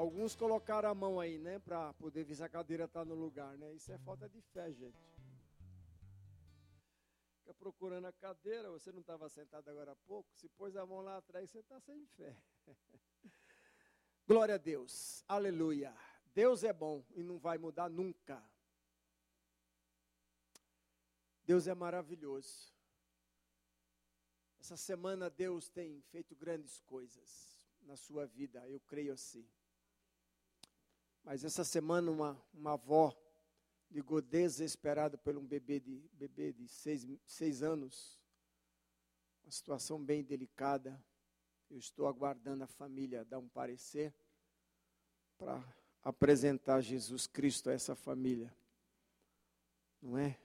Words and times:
Alguns 0.00 0.34
colocaram 0.34 0.88
a 0.88 0.94
mão 0.94 1.20
aí, 1.20 1.38
né, 1.38 1.58
para 1.58 1.92
poder 1.92 2.24
ver 2.24 2.34
se 2.34 2.42
a 2.42 2.48
cadeira 2.48 2.86
está 2.86 3.04
no 3.04 3.14
lugar, 3.14 3.58
né? 3.58 3.74
Isso 3.74 3.92
é 3.92 3.98
falta 3.98 4.26
de 4.30 4.40
fé, 4.40 4.72
gente. 4.72 4.98
Fica 7.40 7.52
procurando 7.52 8.06
a 8.06 8.12
cadeira, 8.14 8.70
você 8.70 8.90
não 8.92 9.02
estava 9.02 9.28
sentado 9.28 9.68
agora 9.68 9.92
há 9.92 9.96
pouco, 10.06 10.34
se 10.34 10.48
pôs 10.48 10.74
a 10.74 10.86
mão 10.86 11.02
lá 11.02 11.18
atrás, 11.18 11.50
você 11.50 11.58
está 11.58 11.78
sem 11.80 12.06
fé. 12.16 12.34
Glória 14.26 14.54
a 14.54 14.58
Deus, 14.58 15.22
aleluia. 15.28 15.94
Deus 16.32 16.64
é 16.64 16.72
bom 16.72 17.04
e 17.10 17.22
não 17.22 17.38
vai 17.38 17.58
mudar 17.58 17.90
nunca. 17.90 18.42
Deus 21.44 21.66
é 21.66 21.74
maravilhoso. 21.74 22.74
Essa 24.58 24.78
semana 24.78 25.28
Deus 25.28 25.68
tem 25.68 26.00
feito 26.00 26.34
grandes 26.34 26.80
coisas 26.80 27.60
na 27.82 27.98
sua 27.98 28.26
vida, 28.26 28.66
eu 28.66 28.80
creio 28.80 29.12
assim. 29.12 29.46
Mas 31.24 31.44
essa 31.44 31.64
semana 31.64 32.10
uma, 32.10 32.42
uma 32.52 32.72
avó 32.72 33.14
ligou 33.90 34.20
desesperada 34.22 35.18
por 35.18 35.36
um 35.36 35.44
bebê 35.44 35.80
de, 35.80 36.08
bebê 36.12 36.52
de 36.52 36.68
seis, 36.68 37.06
seis 37.24 37.62
anos. 37.62 38.18
Uma 39.42 39.50
situação 39.50 40.02
bem 40.02 40.22
delicada. 40.22 41.02
Eu 41.70 41.78
estou 41.78 42.06
aguardando 42.06 42.64
a 42.64 42.68
família 42.68 43.24
dar 43.24 43.38
um 43.38 43.48
parecer 43.48 44.14
para 45.36 45.62
apresentar 46.02 46.80
Jesus 46.80 47.26
Cristo 47.26 47.70
a 47.70 47.72
essa 47.72 47.94
família. 47.94 48.54
Não 50.00 50.16
é? 50.16 50.38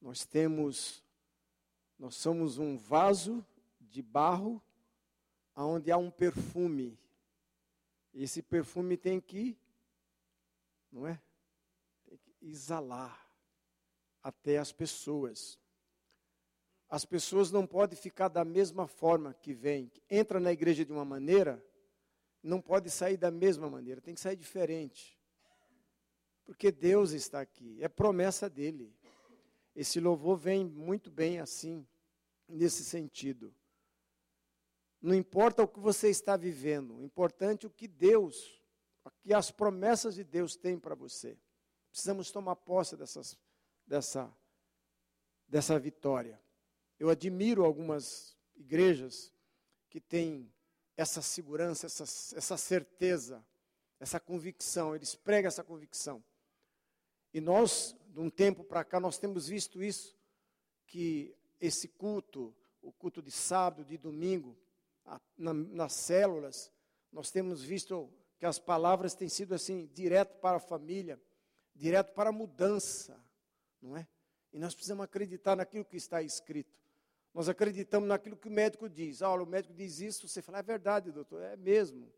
Nós 0.00 0.24
temos, 0.24 1.02
nós 1.98 2.16
somos 2.16 2.58
um 2.58 2.76
vaso 2.76 3.44
de 3.80 4.02
barro 4.02 4.62
onde 5.54 5.90
há 5.90 5.96
um 5.96 6.10
perfume. 6.10 6.98
Esse 8.14 8.42
perfume 8.42 8.96
tem 8.96 9.20
que 9.20 9.56
não 10.90 11.06
é? 11.06 11.20
Tem 12.06 12.18
que 12.18 12.34
exalar 12.42 13.26
até 14.22 14.58
as 14.58 14.72
pessoas. 14.72 15.58
As 16.88 17.04
pessoas 17.04 17.50
não 17.50 17.66
podem 17.66 17.98
ficar 17.98 18.28
da 18.28 18.44
mesma 18.44 18.86
forma 18.86 19.34
que 19.34 19.52
vem. 19.52 19.90
Entra 20.08 20.40
na 20.40 20.52
igreja 20.52 20.84
de 20.84 20.92
uma 20.92 21.04
maneira, 21.04 21.62
não 22.42 22.60
pode 22.60 22.90
sair 22.90 23.16
da 23.16 23.30
mesma 23.30 23.68
maneira, 23.68 24.00
tem 24.00 24.14
que 24.14 24.20
sair 24.20 24.36
diferente. 24.36 25.18
Porque 26.44 26.72
Deus 26.72 27.10
está 27.12 27.40
aqui, 27.40 27.76
é 27.82 27.88
promessa 27.88 28.48
dele. 28.48 28.94
Esse 29.76 30.00
louvor 30.00 30.38
vem 30.38 30.64
muito 30.64 31.10
bem 31.10 31.40
assim, 31.40 31.86
nesse 32.48 32.82
sentido. 32.82 33.54
Não 35.00 35.14
importa 35.14 35.62
o 35.62 35.68
que 35.68 35.78
você 35.78 36.08
está 36.08 36.36
vivendo, 36.36 36.96
o 36.96 37.04
importante 37.04 37.66
é 37.66 37.68
o 37.68 37.70
que 37.70 37.86
Deus 37.86 38.58
que 39.20 39.32
as 39.34 39.50
promessas 39.50 40.14
de 40.14 40.24
Deus 40.24 40.56
têm 40.56 40.78
para 40.78 40.94
você. 40.94 41.38
Precisamos 41.90 42.30
tomar 42.30 42.56
posse 42.56 42.96
dessas, 42.96 43.38
dessa, 43.86 44.32
dessa 45.46 45.78
vitória. 45.78 46.40
Eu 46.98 47.08
admiro 47.08 47.64
algumas 47.64 48.36
igrejas 48.56 49.32
que 49.88 50.00
têm 50.00 50.52
essa 50.96 51.22
segurança, 51.22 51.86
essa, 51.86 52.02
essa 52.36 52.56
certeza, 52.56 53.44
essa 54.00 54.18
convicção, 54.18 54.94
eles 54.94 55.14
pregam 55.14 55.48
essa 55.48 55.64
convicção. 55.64 56.22
E 57.32 57.40
nós, 57.40 57.96
de 58.08 58.20
um 58.20 58.30
tempo 58.30 58.64
para 58.64 58.84
cá, 58.84 58.98
nós 58.98 59.18
temos 59.18 59.48
visto 59.48 59.82
isso, 59.82 60.16
que 60.86 61.36
esse 61.60 61.88
culto, 61.88 62.54
o 62.82 62.92
culto 62.92 63.22
de 63.22 63.30
sábado, 63.30 63.84
de 63.84 63.96
domingo, 63.96 64.56
na, 65.36 65.54
nas 65.54 65.92
células, 65.92 66.72
nós 67.12 67.30
temos 67.30 67.62
visto 67.62 68.10
que 68.38 68.46
as 68.46 68.58
palavras 68.58 69.14
têm 69.14 69.28
sido 69.28 69.54
assim, 69.54 69.86
direto 69.92 70.38
para 70.38 70.58
a 70.58 70.60
família, 70.60 71.20
direto 71.74 72.12
para 72.12 72.30
a 72.30 72.32
mudança, 72.32 73.18
não 73.82 73.96
é? 73.96 74.06
E 74.52 74.58
nós 74.58 74.74
precisamos 74.74 75.04
acreditar 75.04 75.56
naquilo 75.56 75.84
que 75.84 75.96
está 75.96 76.22
escrito. 76.22 76.78
Nós 77.34 77.48
acreditamos 77.48 78.08
naquilo 78.08 78.36
que 78.36 78.48
o 78.48 78.50
médico 78.50 78.88
diz. 78.88 79.22
Ah, 79.22 79.32
o 79.32 79.44
médico 79.44 79.74
diz 79.74 80.00
isso, 80.00 80.26
você 80.26 80.40
fala, 80.40 80.58
é 80.58 80.62
verdade, 80.62 81.12
doutor, 81.12 81.42
é 81.42 81.56
mesmo, 81.56 82.10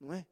não 0.00 0.12
é? 0.12 0.26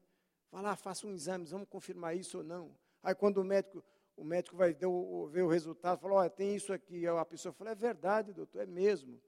Vai 0.50 0.62
lá, 0.62 0.74
faça 0.76 1.06
um 1.06 1.14
exame, 1.14 1.44
vamos 1.46 1.68
confirmar 1.68 2.16
isso 2.16 2.38
ou 2.38 2.44
não. 2.44 2.74
Aí 3.02 3.14
quando 3.14 3.38
o 3.38 3.44
médico, 3.44 3.84
o 4.16 4.24
médico 4.24 4.56
vai 4.56 4.72
ver 4.72 4.86
o 4.86 5.48
resultado, 5.48 6.00
fala, 6.00 6.14
olha, 6.14 6.30
tem 6.30 6.56
isso 6.56 6.72
aqui. 6.72 7.06
A 7.06 7.24
pessoa 7.24 7.52
fala, 7.52 7.70
é 7.70 7.74
verdade, 7.74 8.32
doutor, 8.32 8.60
é 8.62 8.66
mesmo. 8.66 9.20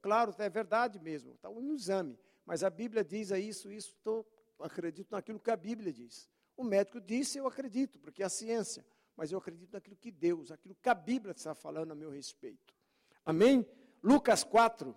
Claro, 0.00 0.34
é 0.38 0.48
verdade 0.48 0.98
mesmo, 0.98 1.32
está 1.34 1.48
um 1.48 1.74
exame. 1.74 2.18
Mas 2.44 2.64
a 2.64 2.70
Bíblia 2.70 3.04
diz 3.04 3.30
isso, 3.30 3.70
isso, 3.70 3.90
estou 3.90 4.26
acredito 4.62 5.10
naquilo 5.12 5.40
que 5.40 5.50
a 5.50 5.56
Bíblia 5.56 5.92
diz. 5.92 6.28
O 6.56 6.64
médico 6.64 7.00
disse, 7.00 7.38
eu 7.38 7.46
acredito, 7.46 7.98
porque 7.98 8.22
é 8.22 8.26
a 8.26 8.30
ciência. 8.30 8.84
Mas 9.16 9.30
eu 9.30 9.38
acredito 9.38 9.72
naquilo 9.72 9.96
que 9.96 10.10
Deus, 10.10 10.50
aquilo 10.50 10.74
que 10.74 10.88
a 10.88 10.94
Bíblia 10.94 11.32
está 11.32 11.54
falando 11.54 11.92
a 11.92 11.94
meu 11.94 12.10
respeito. 12.10 12.74
Amém? 13.24 13.66
Lucas 14.02 14.42
4. 14.42 14.94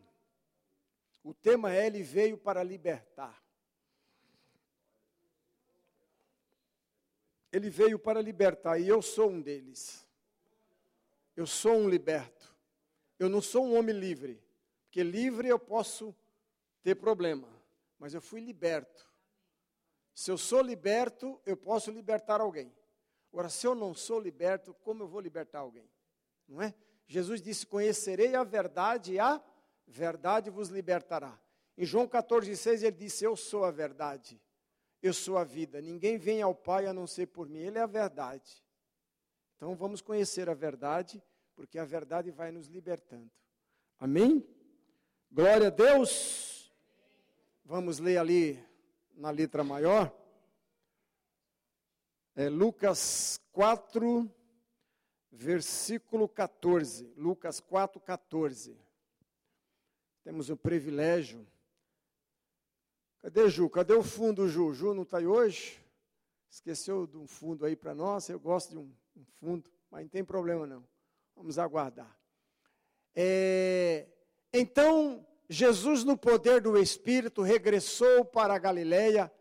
O 1.23 1.33
tema 1.33 1.73
é: 1.73 1.87
Ele 1.87 2.01
veio 2.01 2.37
para 2.37 2.63
libertar. 2.63 3.43
Ele 7.51 7.69
veio 7.69 7.97
para 7.97 8.21
libertar, 8.21 8.79
e 8.79 8.87
eu 8.87 9.01
sou 9.01 9.29
um 9.29 9.41
deles. 9.41 10.05
Eu 11.35 11.47
sou 11.47 11.73
um 11.75 11.89
liberto. 11.89 12.53
Eu 13.17 13.29
não 13.29 13.41
sou 13.41 13.65
um 13.65 13.77
homem 13.77 13.97
livre, 13.97 14.43
porque 14.83 15.01
livre 15.01 15.47
eu 15.47 15.57
posso 15.57 16.13
ter 16.83 16.95
problema, 16.95 17.47
mas 17.97 18.13
eu 18.13 18.21
fui 18.21 18.41
liberto. 18.41 19.09
Se 20.15 20.31
eu 20.31 20.37
sou 20.37 20.61
liberto, 20.61 21.41
eu 21.45 21.57
posso 21.57 21.91
libertar 21.91 22.39
alguém. 22.39 22.73
Agora, 23.33 23.49
se 23.49 23.67
eu 23.67 23.75
não 23.75 23.93
sou 23.93 24.17
liberto, 24.17 24.73
como 24.75 25.03
eu 25.03 25.07
vou 25.09 25.19
libertar 25.19 25.59
alguém? 25.59 25.91
Não 26.47 26.61
é? 26.61 26.73
Jesus 27.05 27.41
disse: 27.41 27.67
Conhecerei 27.67 28.33
a 28.33 28.43
verdade 28.45 29.13
e 29.13 29.19
a 29.19 29.43
verdade 29.85 30.49
vos 30.49 30.69
libertará. 30.69 31.37
Em 31.77 31.85
João 31.85 32.07
14,6 32.07 32.83
ele 32.83 32.91
disse: 32.93 33.25
Eu 33.25 33.35
sou 33.35 33.65
a 33.65 33.71
verdade, 33.71 34.41
eu 35.03 35.13
sou 35.13 35.37
a 35.37 35.43
vida. 35.43 35.81
Ninguém 35.81 36.17
vem 36.17 36.41
ao 36.41 36.55
Pai 36.55 36.85
a 36.85 36.93
não 36.93 37.05
ser 37.05 37.27
por 37.27 37.49
mim. 37.49 37.59
Ele 37.59 37.77
é 37.77 37.81
a 37.81 37.85
verdade. 37.85 38.63
Então 39.57 39.75
vamos 39.75 40.01
conhecer 40.01 40.49
a 40.49 40.53
verdade, 40.53 41.21
porque 41.57 41.77
a 41.77 41.83
verdade 41.83 42.31
vai 42.31 42.53
nos 42.53 42.67
libertando. 42.67 43.29
Amém? 43.99 44.47
Glória 45.29 45.67
a 45.67 45.71
Deus. 45.71 46.73
Vamos 47.65 47.99
ler 47.99 48.17
ali 48.17 48.74
na 49.15 49.29
letra 49.29 49.63
maior. 49.63 50.13
É 52.35 52.49
Lucas 52.49 53.39
4, 53.51 54.29
versículo 55.31 56.27
14. 56.27 57.13
Lucas 57.15 57.59
4, 57.59 57.99
14. 57.99 58.77
Temos 60.23 60.49
o 60.49 60.57
privilégio. 60.57 61.47
Cadê 63.19 63.49
Ju? 63.49 63.69
Cadê 63.69 63.93
o 63.93 64.03
fundo, 64.03 64.47
Ju? 64.47 64.73
Ju 64.73 64.93
não 64.93 65.03
está 65.03 65.17
aí 65.17 65.27
hoje? 65.27 65.79
Esqueceu 66.49 67.07
de 67.07 67.17
um 67.17 67.27
fundo 67.27 67.65
aí 67.65 67.75
para 67.75 67.93
nós? 67.93 68.29
Eu 68.29 68.39
gosto 68.39 68.71
de 68.71 68.77
um, 68.77 68.91
um, 69.15 69.25
fundo, 69.25 69.71
mas 69.89 70.03
não 70.03 70.09
tem 70.09 70.23
problema 70.23 70.65
não. 70.65 70.85
Vamos 71.35 71.57
aguardar. 71.57 72.17
É, 73.15 74.07
então, 74.53 75.25
Jesus, 75.49 76.03
no 76.03 76.17
poder 76.17 76.61
do 76.61 76.77
Espírito, 76.77 77.41
regressou 77.41 78.25
para 78.25 78.55
a 78.55 78.59
Galiléia 78.59 79.31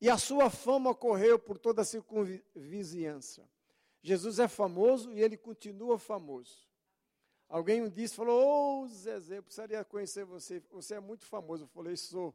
e 0.00 0.08
a 0.08 0.16
sua 0.16 0.48
fama 0.48 0.94
correu 0.94 1.38
por 1.38 1.58
toda 1.58 1.82
a 1.82 1.84
circunvizinhança. 1.84 3.46
Jesus 4.02 4.38
é 4.38 4.48
famoso 4.48 5.12
e 5.12 5.20
ele 5.20 5.36
continua 5.36 5.98
famoso. 5.98 6.68
Alguém 7.48 7.82
um 7.82 7.88
disse, 7.88 8.14
falou, 8.14 8.40
ô 8.40 8.82
oh, 8.82 8.88
Zezé, 8.88 9.38
eu 9.38 9.42
precisaria 9.42 9.84
conhecer 9.84 10.24
você, 10.24 10.62
você 10.70 10.94
é 10.94 11.00
muito 11.00 11.26
famoso. 11.26 11.64
Eu 11.64 11.68
falei, 11.68 11.96
sou 11.96 12.34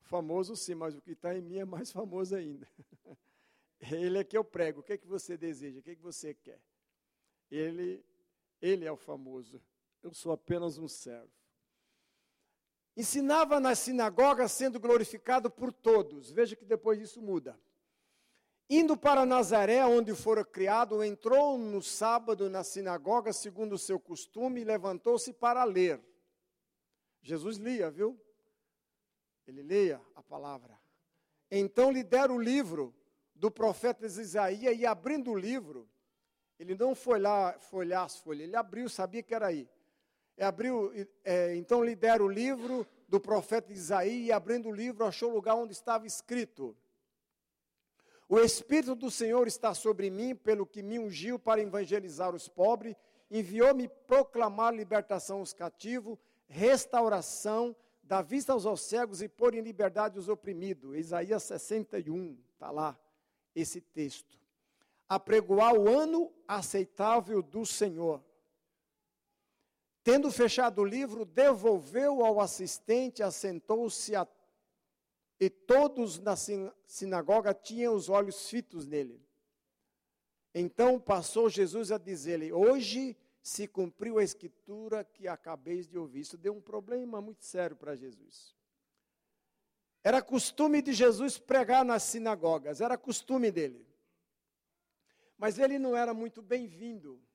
famoso 0.00 0.56
sim, 0.56 0.74
mas 0.74 0.96
o 0.96 1.00
que 1.00 1.12
está 1.12 1.36
em 1.36 1.42
mim 1.42 1.58
é 1.58 1.64
mais 1.64 1.92
famoso 1.92 2.34
ainda. 2.34 2.66
Ele 3.92 4.18
é 4.18 4.24
que 4.24 4.36
eu 4.36 4.42
prego, 4.42 4.80
o 4.80 4.82
que 4.82 4.94
é 4.94 4.98
que 4.98 5.06
você 5.06 5.36
deseja, 5.36 5.78
o 5.78 5.82
que 5.82 5.90
é 5.90 5.94
que 5.94 6.02
você 6.02 6.32
quer? 6.32 6.58
Ele, 7.50 8.02
ele 8.60 8.84
é 8.84 8.90
o 8.90 8.96
famoso, 8.96 9.60
eu 10.02 10.12
sou 10.12 10.32
apenas 10.32 10.78
um 10.78 10.88
servo. 10.88 11.30
Ensinava 12.96 13.60
na 13.60 13.74
sinagoga 13.74 14.48
sendo 14.48 14.80
glorificado 14.80 15.50
por 15.50 15.70
todos. 15.70 16.30
Veja 16.30 16.56
que 16.56 16.64
depois 16.64 16.98
isso 16.98 17.20
muda. 17.20 17.58
Indo 18.70 18.96
para 18.96 19.26
Nazaré, 19.26 19.84
onde 19.84 20.14
fora 20.14 20.44
criado, 20.44 21.04
entrou 21.04 21.58
no 21.58 21.82
sábado 21.82 22.48
na 22.48 22.64
sinagoga, 22.64 23.32
segundo 23.32 23.74
o 23.74 23.78
seu 23.78 24.00
costume, 24.00 24.62
e 24.62 24.64
levantou-se 24.64 25.32
para 25.32 25.62
ler. 25.62 26.00
Jesus 27.22 27.58
lia, 27.58 27.90
viu? 27.90 28.18
Ele 29.46 29.62
lia 29.62 30.00
a 30.14 30.22
palavra. 30.22 30.76
Então 31.50 31.92
lhe 31.92 32.02
deram 32.02 32.36
o 32.36 32.42
livro 32.42 32.94
do 33.34 33.50
profeta 33.50 34.06
Isaías, 34.06 34.76
e 34.76 34.86
abrindo 34.86 35.30
o 35.30 35.38
livro, 35.38 35.88
ele 36.58 36.74
não 36.74 36.94
foi 36.94 37.20
lá 37.20 37.52
folhar 37.58 38.06
as 38.06 38.16
folhas, 38.18 38.48
ele 38.48 38.56
abriu, 38.56 38.88
sabia 38.88 39.22
que 39.22 39.34
era 39.34 39.48
aí 39.48 39.68
abriu, 40.38 40.92
é, 41.24 41.56
então 41.56 41.82
lhe 41.82 41.94
deram 41.94 42.26
o 42.26 42.30
livro 42.30 42.86
do 43.08 43.20
profeta 43.20 43.72
Isaías, 43.72 44.26
e 44.26 44.32
abrindo 44.32 44.68
o 44.68 44.74
livro, 44.74 45.04
achou 45.04 45.30
o 45.30 45.34
lugar 45.34 45.54
onde 45.54 45.72
estava 45.72 46.06
escrito: 46.06 46.76
O 48.28 48.38
Espírito 48.38 48.94
do 48.94 49.10
Senhor 49.10 49.46
está 49.46 49.74
sobre 49.74 50.10
mim, 50.10 50.34
pelo 50.34 50.66
que 50.66 50.82
me 50.82 50.98
ungiu 50.98 51.38
para 51.38 51.60
evangelizar 51.60 52.34
os 52.34 52.48
pobres, 52.48 52.96
enviou-me 53.30 53.88
proclamar 54.06 54.74
libertação 54.74 55.38
aos 55.38 55.52
cativos, 55.52 56.18
restauração 56.46 57.74
da 58.02 58.22
vista 58.22 58.52
aos 58.52 58.80
cegos 58.82 59.20
e 59.20 59.28
pôr 59.28 59.54
em 59.54 59.60
liberdade 59.60 60.18
os 60.18 60.28
oprimidos. 60.28 60.96
Isaías 60.96 61.42
61, 61.42 62.38
está 62.52 62.70
lá 62.70 62.96
esse 63.54 63.80
texto. 63.80 64.38
Apregoar 65.08 65.74
o 65.74 65.88
ano 65.88 66.32
aceitável 66.46 67.42
do 67.42 67.64
Senhor. 67.64 68.22
Tendo 70.06 70.30
fechado 70.30 70.82
o 70.82 70.84
livro, 70.84 71.24
devolveu 71.24 72.24
ao 72.24 72.38
assistente, 72.40 73.24
assentou-se 73.24 74.14
a 74.14 74.24
e 75.40 75.50
todos 75.50 76.20
na 76.20 76.36
sinagoga 76.86 77.52
tinham 77.52 77.92
os 77.92 78.08
olhos 78.08 78.48
fitos 78.48 78.86
nele. 78.86 79.20
Então 80.54 81.00
passou 81.00 81.50
Jesus 81.50 81.90
a 81.90 81.98
dizer-lhe: 81.98 82.52
Hoje 82.52 83.16
se 83.42 83.66
cumpriu 83.66 84.18
a 84.18 84.22
escritura 84.22 85.02
que 85.02 85.26
acabeis 85.26 85.88
de 85.88 85.98
ouvir. 85.98 86.20
Isso 86.20 86.38
deu 86.38 86.54
um 86.54 86.60
problema 86.60 87.20
muito 87.20 87.44
sério 87.44 87.74
para 87.74 87.96
Jesus. 87.96 88.54
Era 90.04 90.22
costume 90.22 90.82
de 90.82 90.92
Jesus 90.92 91.36
pregar 91.36 91.84
nas 91.84 92.04
sinagogas, 92.04 92.80
era 92.80 92.96
costume 92.96 93.50
dele. 93.50 93.84
Mas 95.36 95.58
ele 95.58 95.80
não 95.80 95.96
era 95.96 96.14
muito 96.14 96.40
bem-vindo. 96.40 97.25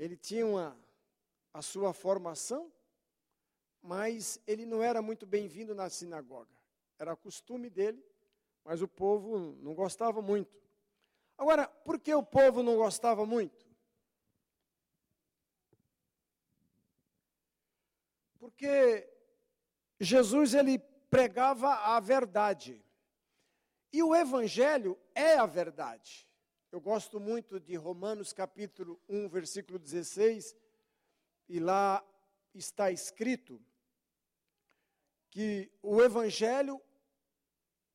Ele 0.00 0.16
tinha 0.16 0.46
uma, 0.46 0.74
a 1.52 1.60
sua 1.60 1.92
formação, 1.92 2.72
mas 3.82 4.40
ele 4.46 4.64
não 4.64 4.82
era 4.82 5.02
muito 5.02 5.26
bem-vindo 5.26 5.74
na 5.74 5.90
sinagoga. 5.90 6.56
Era 6.98 7.14
costume 7.14 7.68
dele, 7.68 8.02
mas 8.64 8.80
o 8.80 8.88
povo 8.88 9.38
não 9.60 9.74
gostava 9.74 10.22
muito. 10.22 10.58
Agora, 11.36 11.68
por 11.68 12.00
que 12.00 12.14
o 12.14 12.22
povo 12.22 12.62
não 12.62 12.76
gostava 12.76 13.26
muito? 13.26 13.66
Porque 18.38 19.06
Jesus 20.00 20.54
ele 20.54 20.78
pregava 21.10 21.74
a 21.74 22.00
verdade. 22.00 22.82
E 23.92 24.02
o 24.02 24.16
evangelho 24.16 24.98
é 25.14 25.36
a 25.36 25.44
verdade. 25.44 26.29
Eu 26.72 26.80
gosto 26.80 27.18
muito 27.18 27.58
de 27.58 27.74
Romanos 27.74 28.32
capítulo 28.32 29.00
1, 29.08 29.28
versículo 29.28 29.76
16, 29.76 30.54
e 31.48 31.58
lá 31.58 32.00
está 32.54 32.92
escrito 32.92 33.60
que 35.30 35.68
o 35.82 36.00
Evangelho, 36.00 36.80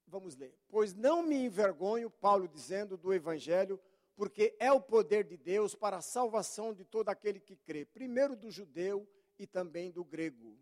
vamos 0.06 0.36
ler, 0.36 0.54
pois 0.68 0.94
não 0.94 1.24
me 1.24 1.38
envergonho, 1.38 2.10
Paulo 2.10 2.50
dizendo, 2.50 2.98
do 2.98 3.14
Evangelho, 3.14 3.80
porque 4.14 4.54
é 4.60 4.70
o 4.74 4.82
poder 4.82 5.24
de 5.24 5.38
Deus 5.38 5.74
para 5.74 5.96
a 5.96 6.02
salvação 6.02 6.74
de 6.74 6.84
todo 6.84 7.08
aquele 7.08 7.40
que 7.40 7.56
crê, 7.56 7.86
primeiro 7.86 8.36
do 8.36 8.52
judeu 8.52 9.08
e 9.40 9.48
também 9.48 9.90
do 9.90 10.04
grego. 10.04 10.60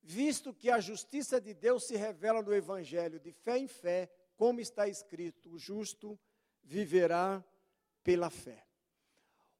Visto 0.00 0.54
que 0.54 0.70
a 0.70 0.78
justiça 0.78 1.40
de 1.40 1.52
Deus 1.52 1.82
se 1.84 1.96
revela 1.96 2.42
no 2.42 2.54
Evangelho, 2.54 3.18
de 3.18 3.32
fé 3.32 3.58
em 3.58 3.66
fé, 3.66 4.08
como 4.36 4.60
está 4.60 4.86
escrito: 4.86 5.50
o 5.50 5.58
justo 5.58 6.16
viverá 6.64 7.44
pela 8.02 8.30
fé. 8.30 8.66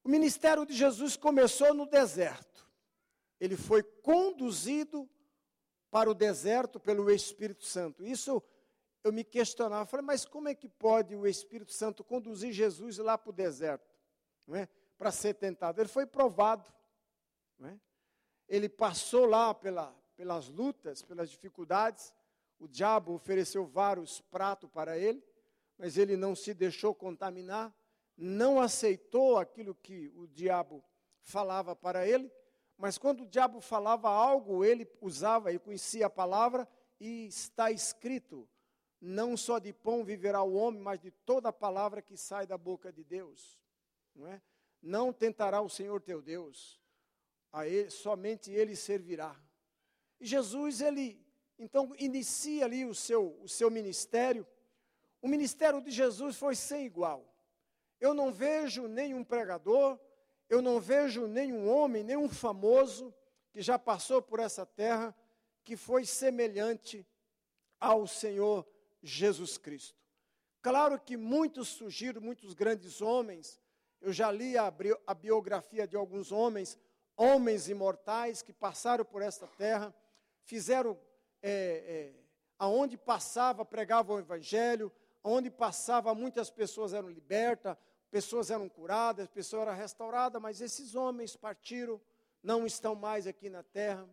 O 0.02 0.08
ministério 0.08 0.66
de 0.66 0.74
Jesus 0.74 1.16
começou 1.16 1.72
no 1.72 1.86
deserto. 1.86 2.68
Ele 3.40 3.56
foi 3.56 3.82
conduzido 3.82 5.08
para 5.90 6.10
o 6.10 6.14
deserto 6.14 6.80
pelo 6.80 7.10
Espírito 7.10 7.64
Santo. 7.64 8.04
Isso 8.04 8.42
eu 9.04 9.12
me 9.12 9.22
questionava, 9.22 9.84
falei, 9.84 10.04
mas 10.04 10.24
como 10.24 10.48
é 10.48 10.54
que 10.54 10.68
pode 10.68 11.14
o 11.14 11.26
Espírito 11.26 11.72
Santo 11.72 12.02
conduzir 12.02 12.52
Jesus 12.52 12.96
lá 12.96 13.18
para 13.18 13.30
o 13.30 13.34
deserto, 13.34 13.94
não 14.46 14.56
é? 14.56 14.66
Para 14.96 15.12
ser 15.12 15.34
tentado. 15.34 15.80
Ele 15.80 15.88
foi 15.88 16.06
provado, 16.06 16.72
não 17.58 17.68
é? 17.68 17.78
Ele 18.48 18.68
passou 18.68 19.26
lá 19.26 19.54
pela, 19.54 19.94
pelas 20.16 20.48
lutas, 20.48 21.02
pelas 21.02 21.30
dificuldades. 21.30 22.14
O 22.58 22.66
diabo 22.66 23.12
ofereceu 23.12 23.66
vários 23.66 24.22
pratos 24.22 24.70
para 24.70 24.96
ele, 24.96 25.22
mas 25.76 25.98
ele 25.98 26.16
não 26.16 26.34
se 26.34 26.54
deixou 26.54 26.94
contaminar, 26.94 27.74
não 28.16 28.60
aceitou 28.60 29.38
aquilo 29.38 29.74
que 29.74 30.12
o 30.14 30.26
diabo 30.26 30.84
falava 31.20 31.74
para 31.74 32.06
ele 32.06 32.30
mas 32.76 32.98
quando 32.98 33.22
o 33.22 33.26
diabo 33.26 33.60
falava 33.60 34.08
algo, 34.08 34.64
ele 34.64 34.88
usava 35.00 35.52
e 35.52 35.58
conhecia 35.58 36.06
a 36.06 36.10
palavra, 36.10 36.68
e 37.00 37.26
está 37.26 37.70
escrito: 37.70 38.48
não 39.00 39.36
só 39.36 39.58
de 39.58 39.72
pão 39.72 40.04
viverá 40.04 40.42
o 40.42 40.54
homem, 40.54 40.80
mas 40.80 41.00
de 41.00 41.10
toda 41.10 41.48
a 41.48 41.52
palavra 41.52 42.02
que 42.02 42.16
sai 42.16 42.46
da 42.46 42.58
boca 42.58 42.92
de 42.92 43.04
Deus. 43.04 43.60
Não, 44.14 44.26
é? 44.26 44.42
não 44.82 45.12
tentará 45.12 45.60
o 45.60 45.68
Senhor 45.68 46.00
teu 46.00 46.20
Deus, 46.20 46.80
a 47.52 47.66
ele, 47.66 47.90
somente 47.90 48.50
ele 48.50 48.74
servirá. 48.74 49.40
E 50.20 50.26
Jesus, 50.26 50.80
ele 50.80 51.24
então 51.58 51.94
inicia 51.98 52.64
ali 52.64 52.84
o 52.84 52.94
seu, 52.94 53.38
o 53.40 53.48
seu 53.48 53.70
ministério. 53.70 54.46
O 55.24 55.26
ministério 55.26 55.80
de 55.80 55.90
Jesus 55.90 56.36
foi 56.36 56.54
sem 56.54 56.84
igual. 56.84 57.24
Eu 57.98 58.12
não 58.12 58.30
vejo 58.30 58.86
nenhum 58.86 59.24
pregador, 59.24 59.98
eu 60.50 60.60
não 60.60 60.78
vejo 60.78 61.26
nenhum 61.26 61.66
homem, 61.66 62.04
nenhum 62.04 62.28
famoso 62.28 63.10
que 63.50 63.62
já 63.62 63.78
passou 63.78 64.20
por 64.20 64.38
essa 64.38 64.66
terra 64.66 65.16
que 65.64 65.78
foi 65.78 66.04
semelhante 66.04 67.06
ao 67.80 68.06
Senhor 68.06 68.68
Jesus 69.02 69.56
Cristo. 69.56 69.98
Claro 70.60 71.00
que 71.00 71.16
muitos 71.16 71.68
surgiram, 71.68 72.20
muitos 72.20 72.52
grandes 72.52 73.00
homens. 73.00 73.58
Eu 74.02 74.12
já 74.12 74.30
li 74.30 74.58
a, 74.58 74.70
biografia 75.14 75.88
de 75.88 75.96
alguns 75.96 76.32
homens, 76.32 76.78
homens 77.16 77.70
imortais 77.70 78.42
que 78.42 78.52
passaram 78.52 79.06
por 79.06 79.22
esta 79.22 79.46
terra, 79.46 79.94
fizeram 80.42 81.00
é, 81.40 81.50
é, 81.50 82.14
aonde 82.58 82.98
passava 82.98 83.64
pregavam 83.64 84.16
o 84.16 84.20
evangelho, 84.20 84.92
aonde 85.24 85.50
passava 85.50 86.14
muitas 86.14 86.50
pessoas 86.50 86.92
eram 86.92 87.08
libertas, 87.08 87.76
pessoas 88.10 88.50
eram 88.50 88.68
curadas, 88.68 89.26
pessoas 89.26 89.62
eram 89.62 89.74
restauradas, 89.74 90.40
mas 90.40 90.60
esses 90.60 90.94
homens 90.94 91.34
partiram, 91.34 92.00
não 92.42 92.66
estão 92.66 92.94
mais 92.94 93.26
aqui 93.26 93.48
na 93.48 93.62
terra. 93.62 94.06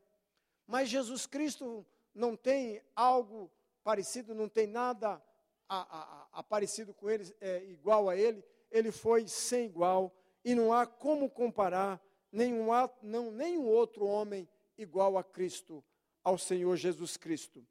Mas 0.65 0.89
Jesus 0.89 1.27
Cristo 1.27 1.85
não 2.15 2.35
tem 2.35 2.81
algo 2.95 3.51
parecido, 3.83 4.33
não 4.33 4.47
tem 4.47 4.65
nada 4.65 5.21
a, 5.67 5.79
a, 5.79 6.27
a 6.39 6.43
parecido 6.43 6.93
com 6.93 7.09
ele, 7.09 7.35
é, 7.41 7.61
igual 7.65 8.09
a 8.09 8.15
ele. 8.15 8.43
Ele 8.71 8.89
foi 8.89 9.27
sem 9.27 9.65
igual 9.65 10.15
e 10.45 10.55
não 10.55 10.71
há 10.71 10.87
como 10.87 11.29
comparar 11.29 12.01
nenhum, 12.31 12.67
não, 13.01 13.31
nenhum 13.31 13.67
outro 13.67 14.05
homem 14.05 14.47
igual 14.77 15.17
a 15.17 15.23
Cristo, 15.23 15.83
ao 16.23 16.37
Senhor 16.37 16.75
Jesus 16.77 17.17
Cristo. 17.17 17.67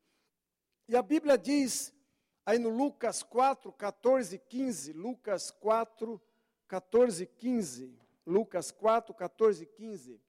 E 0.86 0.94
a 0.94 1.02
Bíblia 1.02 1.38
diz 1.38 1.92
Aí 2.50 2.58
no 2.58 2.68
Lucas 2.68 3.22
4, 3.22 3.72
14, 3.74 4.36
15, 4.36 4.92
Lucas 4.92 5.52
4, 5.52 6.20
14, 6.66 7.24
15, 7.24 7.96
Lucas 8.26 8.72
4, 8.72 9.14
14, 9.14 9.66
15, 9.66 10.20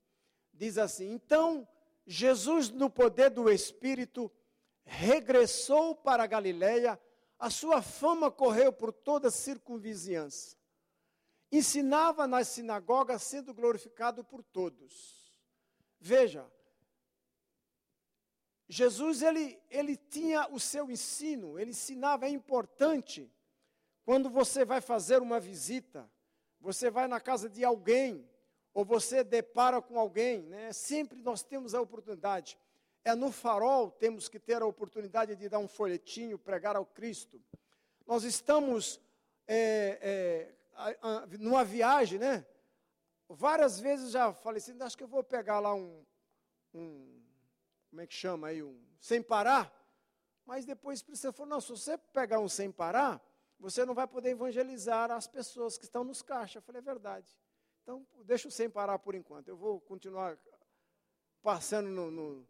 diz 0.53 0.77
assim: 0.77 1.11
Então 1.11 1.67
Jesus, 2.05 2.69
no 2.69 2.91
poder 2.91 3.31
do 3.31 3.49
Espírito, 3.49 4.31
regressou 4.83 5.95
para 5.95 6.21
a 6.25 6.27
Galiléia, 6.27 7.01
a 7.39 7.49
sua 7.49 7.81
fama 7.81 8.29
correu 8.29 8.71
por 8.71 8.93
toda 8.93 9.29
a 9.29 9.31
circunvizinhança. 9.31 10.55
Ensinava 11.51 12.27
nas 12.27 12.49
sinagogas, 12.49 13.23
sendo 13.23 13.51
glorificado 13.51 14.23
por 14.23 14.43
todos. 14.43 15.41
Veja, 15.99 16.45
Jesus 18.71 19.21
ele, 19.21 19.61
ele 19.69 19.97
tinha 19.97 20.47
o 20.49 20.57
seu 20.57 20.89
ensino, 20.89 21.59
ele 21.59 21.71
ensinava, 21.71 22.25
é 22.25 22.29
importante, 22.29 23.29
quando 24.05 24.29
você 24.29 24.63
vai 24.63 24.79
fazer 24.79 25.21
uma 25.21 25.41
visita, 25.41 26.09
você 26.57 26.89
vai 26.89 27.05
na 27.05 27.19
casa 27.19 27.49
de 27.49 27.65
alguém, 27.65 28.25
ou 28.73 28.85
você 28.85 29.25
depara 29.25 29.81
com 29.81 29.99
alguém, 29.99 30.43
né? 30.43 30.71
sempre 30.71 31.21
nós 31.21 31.43
temos 31.43 31.75
a 31.75 31.81
oportunidade. 31.81 32.57
É 33.03 33.13
no 33.13 33.29
farol 33.29 33.91
temos 33.91 34.29
que 34.29 34.39
ter 34.39 34.61
a 34.61 34.65
oportunidade 34.65 35.35
de 35.35 35.49
dar 35.49 35.59
um 35.59 35.67
folhetinho, 35.67 36.39
pregar 36.39 36.77
ao 36.77 36.85
Cristo. 36.85 37.43
Nós 38.07 38.23
estamos 38.23 39.01
é, 39.49 40.47
é, 40.79 41.37
numa 41.37 41.65
viagem, 41.65 42.19
né? 42.19 42.45
Várias 43.27 43.81
vezes 43.81 44.11
já 44.11 44.31
falei 44.31 44.59
assim, 44.59 44.81
acho 44.81 44.97
que 44.97 45.03
eu 45.03 45.09
vou 45.09 45.25
pegar 45.25 45.59
lá 45.59 45.73
um, 45.75 46.05
um 46.73 47.21
como 47.91 48.01
é 48.01 48.07
que 48.07 48.13
chama 48.13 48.47
aí, 48.47 48.63
um 48.63 48.81
sem 49.01 49.21
parar. 49.21 49.69
Mas 50.45 50.65
depois 50.65 51.01
você 51.01 51.31
falou, 51.31 51.49
não, 51.49 51.61
se 51.61 51.69
você 51.69 51.97
pegar 51.97 52.39
um 52.39 52.47
sem 52.47 52.71
parar, 52.71 53.21
você 53.59 53.85
não 53.85 53.93
vai 53.93 54.07
poder 54.07 54.29
evangelizar 54.29 55.11
as 55.11 55.27
pessoas 55.27 55.77
que 55.77 55.83
estão 55.83 56.03
nos 56.03 56.21
caixas. 56.21 56.55
Eu 56.55 56.61
falei, 56.61 56.79
é 56.79 56.83
verdade. 56.83 57.37
Então, 57.83 58.07
deixa 58.23 58.47
o 58.47 58.51
sem 58.51 58.69
parar 58.69 58.97
por 58.97 59.13
enquanto. 59.13 59.49
Eu 59.49 59.57
vou 59.57 59.81
continuar 59.81 60.39
passando 61.41 61.89
no, 61.89 62.09
no, 62.09 62.47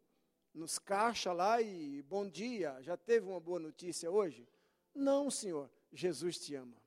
nos 0.53 0.77
caixa 0.77 1.33
lá 1.33 1.59
e 1.59 2.03
bom 2.03 2.29
dia, 2.29 2.77
já 2.81 2.95
teve 2.95 3.25
uma 3.25 3.39
boa 3.39 3.59
notícia 3.59 4.11
hoje? 4.11 4.47
Não, 4.93 5.31
Senhor, 5.31 5.71
Jesus 5.91 6.37
te 6.37 6.53
ama. 6.53 6.77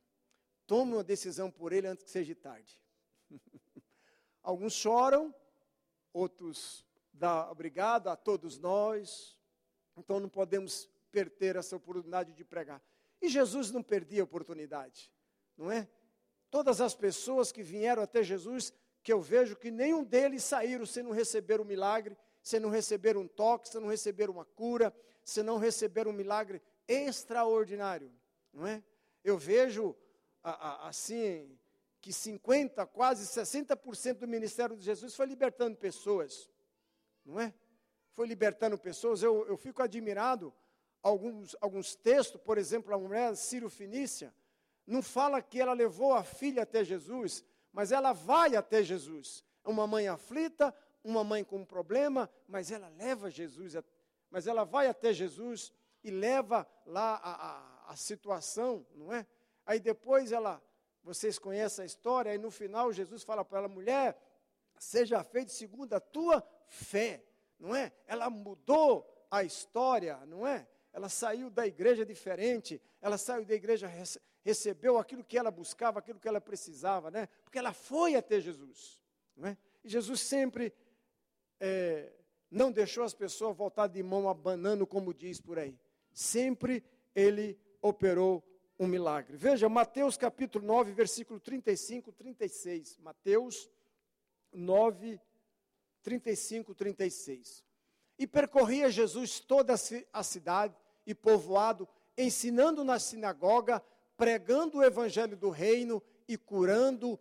Tome 0.64 0.92
uma 0.92 1.04
decisão 1.04 1.50
por 1.50 1.72
ele 1.72 1.88
antes 1.88 2.04
que 2.04 2.10
seja 2.10 2.34
tarde. 2.36 2.80
Alguns 4.42 4.74
choram, 4.74 5.34
outros 6.12 6.84
dá 7.14 7.50
obrigado 7.50 8.08
a 8.08 8.16
todos 8.16 8.58
nós. 8.58 9.34
Então 9.96 10.20
não 10.20 10.28
podemos 10.28 10.88
perder 11.10 11.56
essa 11.56 11.76
oportunidade 11.76 12.32
de 12.32 12.44
pregar. 12.44 12.82
E 13.22 13.28
Jesus 13.28 13.70
não 13.70 13.82
perdia 13.82 14.20
a 14.20 14.24
oportunidade, 14.24 15.10
não 15.56 15.70
é? 15.70 15.88
Todas 16.50 16.80
as 16.80 16.94
pessoas 16.94 17.50
que 17.50 17.62
vieram 17.62 18.02
até 18.02 18.22
Jesus, 18.22 18.72
que 19.02 19.12
eu 19.12 19.20
vejo 19.20 19.56
que 19.56 19.70
nenhum 19.70 20.04
deles 20.04 20.44
saíram 20.44 20.84
sem 20.84 21.02
não 21.02 21.12
receber 21.12 21.60
um 21.60 21.64
milagre, 21.64 22.16
sem 22.42 22.60
não 22.60 22.68
receber 22.68 23.16
um 23.16 23.26
toque, 23.26 23.68
sem 23.68 23.80
não 23.80 23.88
receber 23.88 24.28
uma 24.28 24.44
cura, 24.44 24.94
sem 25.24 25.42
não 25.42 25.56
receber 25.56 26.06
um 26.06 26.12
milagre 26.12 26.60
extraordinário, 26.86 28.12
não 28.52 28.66
é? 28.66 28.82
Eu 29.22 29.38
vejo 29.38 29.96
assim 30.42 31.58
que 32.00 32.12
50, 32.12 32.84
quase 32.86 33.26
60% 33.26 34.18
do 34.18 34.28
ministério 34.28 34.76
de 34.76 34.84
Jesus 34.84 35.14
foi 35.14 35.24
libertando 35.24 35.76
pessoas, 35.78 36.50
não 37.24 37.40
é? 37.40 37.52
Foi 38.12 38.26
libertando 38.26 38.78
pessoas. 38.78 39.22
Eu, 39.22 39.46
eu 39.46 39.56
fico 39.56 39.82
admirado 39.82 40.52
alguns, 41.02 41.56
alguns 41.60 41.94
textos, 41.94 42.40
por 42.40 42.58
exemplo, 42.58 42.94
a 42.94 42.98
mulher 42.98 43.36
Ciro 43.36 43.68
Finícia, 43.68 44.34
não 44.86 45.02
fala 45.02 45.40
que 45.42 45.60
ela 45.60 45.72
levou 45.72 46.14
a 46.14 46.22
filha 46.22 46.62
até 46.62 46.84
Jesus, 46.84 47.44
mas 47.72 47.92
ela 47.92 48.12
vai 48.12 48.56
até 48.56 48.82
Jesus. 48.82 49.44
É 49.64 49.68
uma 49.68 49.86
mãe 49.86 50.08
aflita, 50.08 50.74
uma 51.02 51.22
mãe 51.22 51.44
com 51.44 51.58
um 51.58 51.64
problema, 51.64 52.30
mas 52.46 52.70
ela 52.70 52.88
leva 52.88 53.30
Jesus, 53.30 53.74
mas 54.30 54.46
ela 54.46 54.64
vai 54.64 54.86
até 54.86 55.12
Jesus 55.12 55.72
e 56.02 56.10
leva 56.10 56.66
lá 56.86 57.16
a, 57.16 57.48
a, 57.50 57.92
a 57.92 57.96
situação, 57.96 58.86
não 58.94 59.12
é? 59.12 59.26
Aí 59.66 59.80
depois 59.80 60.32
ela, 60.32 60.62
vocês 61.02 61.38
conhecem 61.38 61.82
a 61.82 61.86
história, 61.86 62.32
aí 62.32 62.38
no 62.38 62.50
final 62.50 62.92
Jesus 62.92 63.22
fala 63.22 63.44
para 63.44 63.60
ela, 63.60 63.68
mulher, 63.68 64.18
seja 64.78 65.22
feito 65.24 65.52
segundo 65.52 65.94
a 65.94 66.00
tua 66.00 66.42
fé, 66.74 67.24
não 67.58 67.74
é? 67.74 67.92
Ela 68.06 68.28
mudou 68.28 69.06
a 69.30 69.42
história, 69.44 70.18
não 70.26 70.46
é? 70.46 70.66
Ela 70.92 71.08
saiu 71.08 71.50
da 71.50 71.66
igreja 71.66 72.04
diferente, 72.04 72.80
ela 73.00 73.16
saiu 73.16 73.44
da 73.44 73.54
igreja, 73.54 73.90
recebeu 74.44 74.98
aquilo 74.98 75.24
que 75.24 75.38
ela 75.38 75.50
buscava, 75.50 75.98
aquilo 75.98 76.20
que 76.20 76.28
ela 76.28 76.40
precisava, 76.40 77.10
né? 77.10 77.28
Porque 77.42 77.58
ela 77.58 77.72
foi 77.72 78.14
até 78.14 78.40
Jesus, 78.40 79.02
não 79.36 79.48
é? 79.48 79.56
E 79.82 79.88
Jesus 79.88 80.20
sempre 80.20 80.72
é, 81.60 82.12
não 82.50 82.70
deixou 82.70 83.04
as 83.04 83.14
pessoas 83.14 83.56
voltar 83.56 83.86
de 83.88 84.02
mão 84.02 84.28
abanando, 84.28 84.86
como 84.86 85.14
diz 85.14 85.40
por 85.40 85.58
aí. 85.58 85.78
Sempre 86.12 86.84
ele 87.14 87.58
operou 87.82 88.42
um 88.78 88.86
milagre. 88.86 89.36
Veja, 89.36 89.68
Mateus 89.68 90.16
capítulo 90.16 90.64
9, 90.66 90.92
versículo 90.92 91.40
35, 91.40 92.12
36. 92.12 92.98
Mateus 92.98 93.68
9, 94.52 95.20
35, 95.20 95.33
36. 96.04 97.64
E 98.18 98.26
percorria 98.26 98.90
Jesus 98.90 99.40
toda 99.40 99.74
a 100.12 100.22
cidade 100.22 100.76
e 101.06 101.14
povoado, 101.14 101.88
ensinando 102.16 102.84
na 102.84 102.98
sinagoga, 102.98 103.82
pregando 104.16 104.78
o 104.78 104.84
evangelho 104.84 105.36
do 105.36 105.50
reino 105.50 106.02
e 106.28 106.36
curando 106.36 107.18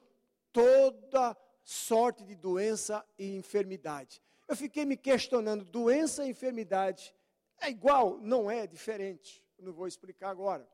toda 0.52 1.36
sorte 1.64 2.24
de 2.24 2.36
doença 2.36 3.04
e 3.18 3.36
enfermidade. 3.36 4.22
Eu 4.48 4.56
fiquei 4.56 4.86
me 4.86 4.98
questionando: 4.98 5.64
doença 5.64 6.26
e 6.26 6.30
enfermidade 6.30 7.16
é 7.60 7.70
igual? 7.70 8.20
Não 8.20 8.52
é, 8.52 8.60
é 8.60 8.68
diferente. 8.68 9.42
Não 9.58 9.72
vou 9.72 9.88
explicar 9.88 10.30
agora. 10.30 10.68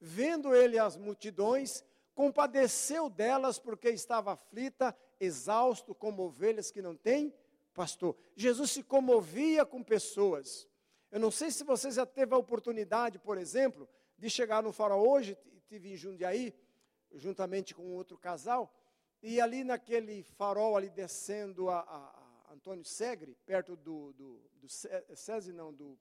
Vendo 0.00 0.54
ele 0.54 0.78
as 0.78 0.96
multidões, 0.96 1.84
compadeceu 2.14 3.10
delas 3.10 3.58
porque 3.58 3.90
estava 3.90 4.32
aflita, 4.32 4.96
exausto, 5.20 5.94
como 5.94 6.22
ovelhas 6.22 6.70
que 6.70 6.80
não 6.80 6.96
têm 6.96 7.32
pastor. 7.74 8.16
Jesus 8.36 8.70
se 8.70 8.82
comovia 8.82 9.64
com 9.64 9.82
pessoas. 9.82 10.68
Eu 11.10 11.20
não 11.20 11.30
sei 11.30 11.50
se 11.50 11.64
você 11.64 11.90
já 11.90 12.06
teve 12.06 12.34
a 12.34 12.38
oportunidade, 12.38 13.18
por 13.18 13.36
exemplo, 13.38 13.88
de 14.16 14.28
chegar 14.30 14.62
no 14.62 14.72
farol 14.72 15.08
hoje, 15.08 15.36
tive 15.66 15.92
em 15.92 15.96
Jundiaí, 15.96 16.54
juntamente 17.14 17.74
com 17.74 17.92
outro 17.94 18.16
casal, 18.16 18.72
e 19.22 19.40
ali 19.40 19.64
naquele 19.64 20.22
farol 20.22 20.76
ali 20.76 20.88
descendo 20.90 21.68
a, 21.68 21.80
a, 21.80 22.50
a 22.50 22.54
Antônio 22.54 22.84
Segre, 22.84 23.36
perto 23.44 23.76
do, 23.76 24.12
do, 24.12 24.50
do 24.54 24.68
SESI, 24.68 25.52
não, 25.52 25.72
do, 25.72 25.98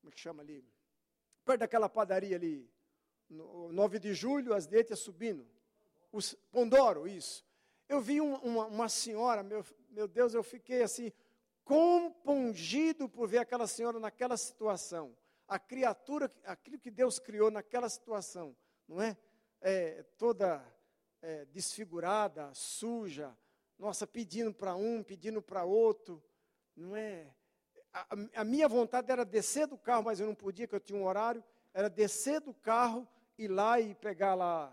como 0.00 0.10
é 0.10 0.12
que 0.12 0.20
chama 0.20 0.42
ali? 0.42 0.64
perto 1.44 1.60
daquela 1.60 1.88
padaria 1.88 2.36
ali, 2.36 2.70
no 3.28 3.72
9 3.72 3.98
de 3.98 4.14
julho, 4.14 4.54
as 4.54 4.66
deitas 4.66 5.00
subindo. 5.00 5.46
Os, 6.12 6.34
Pondoro, 6.50 7.08
isso. 7.08 7.44
Eu 7.88 8.00
vi 8.00 8.20
um, 8.20 8.34
uma, 8.36 8.66
uma 8.66 8.88
senhora, 8.88 9.42
meu, 9.42 9.64
meu 9.90 10.06
Deus, 10.08 10.34
eu 10.34 10.42
fiquei 10.42 10.82
assim, 10.82 11.12
compungido 11.64 13.08
por 13.08 13.28
ver 13.28 13.38
aquela 13.38 13.66
senhora 13.66 13.98
naquela 13.98 14.36
situação. 14.36 15.16
A 15.46 15.58
criatura, 15.58 16.32
aquilo 16.44 16.78
que 16.78 16.90
Deus 16.90 17.18
criou 17.18 17.50
naquela 17.50 17.88
situação, 17.88 18.56
não 18.86 19.02
é? 19.02 19.16
é 19.60 20.02
toda 20.16 20.64
é, 21.20 21.44
desfigurada, 21.46 22.50
suja, 22.54 23.36
nossa, 23.78 24.06
pedindo 24.06 24.52
para 24.54 24.74
um, 24.74 25.02
pedindo 25.02 25.42
para 25.42 25.64
outro, 25.64 26.22
não 26.76 26.94
é? 26.96 27.34
a, 27.92 28.06
a, 28.36 28.44
minha 28.44 28.68
vontade 28.68 29.10
era 29.10 29.24
descer 29.24 29.66
do 29.66 29.76
carro, 29.76 30.04
mas 30.04 30.20
eu 30.20 30.26
não 30.26 30.34
podia, 30.34 30.66
porque 30.66 30.76
eu 30.76 30.86
tinha 30.86 30.98
um 30.98 31.06
horário, 31.06 31.42
era 31.74 31.90
descer 31.90 32.40
do 32.40 32.54
carro, 32.54 33.06
ir 33.36 33.48
lá 33.48 33.80
e 33.80 33.94
pegar 33.94 34.34
lá 34.34 34.72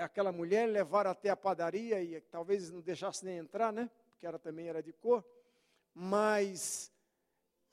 aquela 0.00 0.32
mulher, 0.32 0.66
levar 0.66 1.06
até 1.06 1.30
a 1.30 1.36
padaria 1.36 2.02
e 2.02 2.20
talvez 2.22 2.70
não 2.70 2.80
deixasse 2.80 3.24
nem 3.24 3.38
entrar, 3.38 3.72
né? 3.72 3.90
Porque 4.10 4.26
ela 4.26 4.38
também 4.38 4.68
era 4.68 4.82
de 4.82 4.92
cor. 4.92 5.24
Mas, 5.94 6.92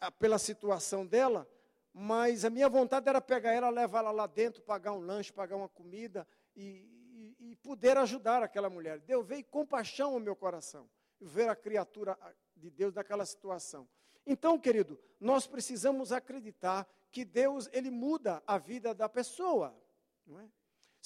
uh, 0.04 0.12
pela 0.14 0.38
situação 0.38 1.06
dela, 1.06 1.48
mas 1.94 2.46
a 2.46 2.50
minha 2.50 2.70
vontade 2.70 3.10
era 3.10 3.20
pegar 3.20 3.54
ela, 3.54 3.70
levar 3.70 4.00
ela 4.00 4.12
lá 4.12 4.28
dentro, 4.28 4.62
pagar 4.62 4.94
um 4.94 5.00
lanche, 5.00 5.34
pagar 5.34 5.56
uma 5.56 5.70
comida 5.70 6.28
e, 6.56 7.34
e, 7.40 7.52
e 7.52 7.56
poder 7.56 7.98
ajudar 7.98 8.44
aquela 8.44 8.70
mulher. 8.70 9.00
Deus 9.00 9.26
veio 9.26 9.44
compaixão 9.46 10.14
ao 10.14 10.20
meu 10.20 10.36
coração, 10.36 10.90
ver 11.20 11.50
a 11.50 11.56
criatura 11.56 12.18
de 12.56 12.70
Deus 12.70 12.94
naquela 12.94 13.26
situação. 13.26 13.88
Então, 14.26 14.60
querido, 14.60 15.00
nós 15.20 15.48
precisamos 15.48 16.12
acreditar 16.12 16.88
que 17.10 17.24
Deus 17.24 17.70
ele 17.72 17.90
muda 17.90 18.44
a 18.46 18.58
vida 18.58 18.94
da 18.94 19.08
pessoa, 19.08 19.74
não 20.26 20.40
é? 20.40 20.50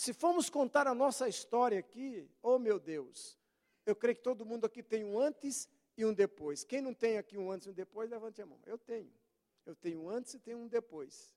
Se 0.01 0.13
formos 0.13 0.49
contar 0.49 0.87
a 0.87 0.95
nossa 0.95 1.29
história 1.29 1.77
aqui, 1.77 2.27
oh 2.41 2.57
meu 2.57 2.79
Deus, 2.79 3.37
eu 3.85 3.95
creio 3.95 4.15
que 4.15 4.23
todo 4.23 4.43
mundo 4.43 4.65
aqui 4.65 4.81
tem 4.81 5.03
um 5.03 5.19
antes 5.19 5.69
e 5.95 6.03
um 6.03 6.11
depois. 6.11 6.63
Quem 6.63 6.81
não 6.81 6.91
tem 6.91 7.19
aqui 7.19 7.37
um 7.37 7.51
antes 7.51 7.67
e 7.67 7.69
um 7.69 7.73
depois, 7.73 8.09
levante 8.09 8.41
a 8.41 8.45
mão. 8.47 8.59
Eu 8.65 8.79
tenho. 8.79 9.13
Eu 9.63 9.75
tenho 9.75 10.01
um 10.01 10.09
antes 10.09 10.33
e 10.33 10.39
tenho 10.39 10.57
um 10.57 10.67
depois. 10.67 11.35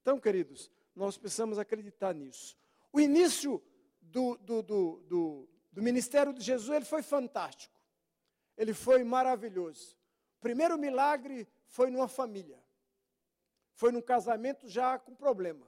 Então, 0.00 0.18
queridos, 0.18 0.70
nós 0.94 1.18
precisamos 1.18 1.58
acreditar 1.58 2.14
nisso. 2.14 2.56
O 2.90 2.98
início 2.98 3.62
do, 4.00 4.38
do, 4.38 4.62
do, 4.62 5.02
do, 5.06 5.48
do 5.70 5.82
ministério 5.82 6.32
de 6.32 6.40
Jesus 6.40 6.74
ele 6.74 6.86
foi 6.86 7.02
fantástico 7.02 7.78
ele 8.56 8.72
foi 8.72 9.04
maravilhoso. 9.04 9.96
O 10.38 10.40
primeiro 10.40 10.78
milagre 10.78 11.46
foi 11.66 11.90
numa 11.90 12.08
família. 12.08 12.58
Foi 13.74 13.92
num 13.92 14.00
casamento 14.00 14.66
já 14.66 14.98
com 14.98 15.14
problema. 15.14 15.64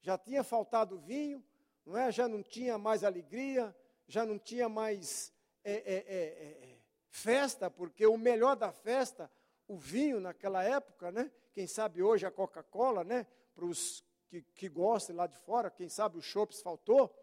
Já 0.00 0.16
tinha 0.16 0.44
faltado 0.44 0.98
vinho, 0.98 1.42
não 1.84 1.96
é? 1.96 2.10
já 2.10 2.28
não 2.28 2.42
tinha 2.42 2.78
mais 2.78 3.04
alegria, 3.04 3.74
já 4.06 4.24
não 4.24 4.38
tinha 4.38 4.68
mais 4.68 5.32
é, 5.62 5.72
é, 5.72 5.76
é, 5.76 6.16
é, 6.16 6.70
é 6.70 6.78
festa, 7.08 7.70
porque 7.70 8.06
o 8.06 8.16
melhor 8.16 8.56
da 8.56 8.72
festa, 8.72 9.30
o 9.68 9.76
vinho 9.76 10.20
naquela 10.20 10.62
época, 10.62 11.12
né? 11.12 11.30
quem 11.52 11.66
sabe 11.66 12.02
hoje 12.02 12.26
a 12.26 12.30
Coca-Cola, 12.30 13.04
né? 13.04 13.26
para 13.54 13.64
os 13.64 14.04
que, 14.28 14.42
que 14.54 14.68
gostam 14.68 15.16
lá 15.16 15.26
de 15.26 15.36
fora, 15.36 15.70
quem 15.70 15.88
sabe 15.88 16.18
o 16.18 16.22
chopes 16.22 16.60
faltou, 16.60 17.14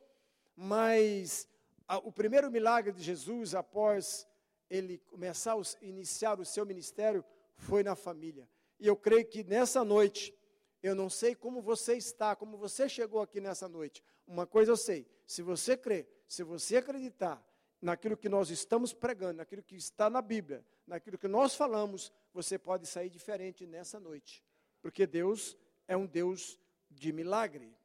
mas 0.55 1.47
a, 1.87 1.97
o 1.97 2.11
primeiro 2.11 2.49
milagre 2.49 2.93
de 2.93 3.03
Jesus 3.03 3.53
após 3.53 4.27
ele 4.69 4.99
começar 4.99 5.55
a 5.55 5.61
iniciar 5.81 6.39
o 6.39 6.45
seu 6.45 6.65
ministério 6.65 7.25
foi 7.57 7.83
na 7.83 7.95
família. 7.95 8.47
E 8.79 8.87
eu 8.87 8.95
creio 8.95 9.25
que 9.25 9.43
nessa 9.43 9.83
noite, 9.83 10.33
eu 10.81 10.95
não 10.95 11.09
sei 11.09 11.35
como 11.35 11.61
você 11.61 11.95
está, 11.95 12.35
como 12.35 12.57
você 12.57 12.87
chegou 12.87 13.21
aqui 13.21 13.41
nessa 13.41 13.67
noite. 13.67 14.01
Uma 14.31 14.47
coisa 14.47 14.71
eu 14.71 14.77
sei: 14.77 15.05
se 15.27 15.41
você 15.41 15.75
crer, 15.75 16.07
se 16.25 16.41
você 16.41 16.77
acreditar 16.77 17.45
naquilo 17.81 18.15
que 18.15 18.29
nós 18.29 18.49
estamos 18.49 18.93
pregando, 18.93 19.33
naquilo 19.39 19.61
que 19.61 19.75
está 19.75 20.09
na 20.09 20.21
Bíblia, 20.21 20.65
naquilo 20.87 21.17
que 21.17 21.27
nós 21.27 21.53
falamos, 21.53 22.13
você 22.33 22.57
pode 22.57 22.87
sair 22.87 23.09
diferente 23.09 23.67
nessa 23.67 23.99
noite. 23.99 24.41
Porque 24.81 25.05
Deus 25.05 25.57
é 25.85 25.97
um 25.97 26.05
Deus 26.05 26.57
de 26.89 27.11
milagre. 27.11 27.75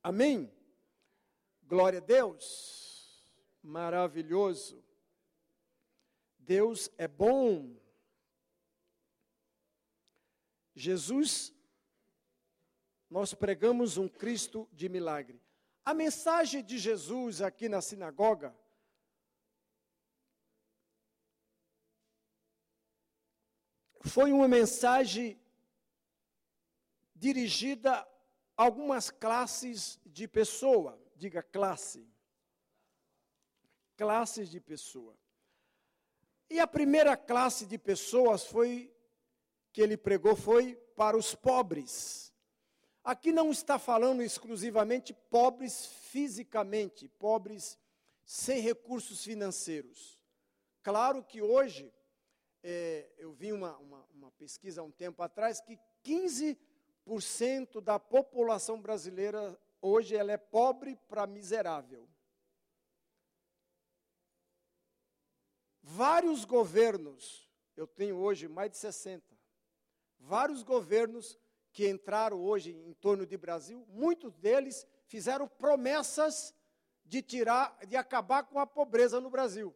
Amém? 0.00 0.54
Glória 1.64 1.98
a 1.98 2.02
Deus. 2.02 3.34
Maravilhoso. 3.60 4.84
Deus 6.38 6.88
é 6.96 7.08
bom. 7.08 7.76
Jesus, 10.76 11.52
nós 13.10 13.34
pregamos 13.34 13.96
um 13.98 14.08
Cristo 14.08 14.68
de 14.72 14.88
milagre. 14.88 15.42
A 15.84 15.92
mensagem 15.92 16.62
de 16.62 16.78
Jesus 16.78 17.42
aqui 17.42 17.68
na 17.68 17.82
sinagoga 17.82 18.56
foi 24.02 24.32
uma 24.32 24.46
mensagem 24.46 25.40
dirigida 27.14 27.96
a 27.96 28.08
algumas 28.56 29.10
classes 29.10 29.98
de 30.06 30.28
pessoa. 30.28 30.98
Diga 31.16 31.42
classe. 31.42 32.08
Classes 33.96 34.48
de 34.48 34.60
pessoa. 34.60 35.18
E 36.48 36.58
a 36.58 36.66
primeira 36.66 37.16
classe 37.16 37.66
de 37.66 37.76
pessoas 37.76 38.44
foi 38.44 38.94
que 39.72 39.80
ele 39.80 39.96
pregou 39.96 40.34
foi 40.34 40.76
para 40.96 41.16
os 41.16 41.34
pobres. 41.34 42.29
Aqui 43.02 43.32
não 43.32 43.50
está 43.50 43.78
falando 43.78 44.22
exclusivamente 44.22 45.14
pobres 45.14 45.86
fisicamente, 45.86 47.08
pobres 47.08 47.78
sem 48.24 48.60
recursos 48.60 49.24
financeiros. 49.24 50.20
Claro 50.82 51.24
que 51.24 51.40
hoje 51.40 51.92
é, 52.62 53.10
eu 53.16 53.32
vi 53.32 53.52
uma, 53.52 53.76
uma, 53.78 54.06
uma 54.14 54.30
pesquisa 54.32 54.82
há 54.82 54.84
um 54.84 54.90
tempo 54.90 55.22
atrás 55.22 55.60
que 55.60 55.78
15% 56.04 57.80
da 57.80 57.98
população 57.98 58.80
brasileira 58.80 59.58
hoje 59.80 60.14
ela 60.14 60.32
é 60.32 60.36
pobre 60.36 60.96
para 61.08 61.26
miserável. 61.26 62.08
Vários 65.82 66.44
governos, 66.44 67.50
eu 67.76 67.86
tenho 67.86 68.16
hoje 68.16 68.46
mais 68.46 68.70
de 68.70 68.76
60, 68.76 69.24
vários 70.18 70.62
governos 70.62 71.38
que 71.72 71.88
entraram 71.88 72.40
hoje 72.40 72.72
em 72.72 72.92
torno 72.94 73.24
de 73.24 73.36
Brasil, 73.36 73.86
muitos 73.88 74.36
deles 74.36 74.86
fizeram 75.06 75.46
promessas 75.46 76.54
de 77.04 77.22
tirar, 77.22 77.76
de 77.86 77.96
acabar 77.96 78.44
com 78.44 78.58
a 78.58 78.66
pobreza 78.66 79.20
no 79.20 79.30
Brasil. 79.30 79.74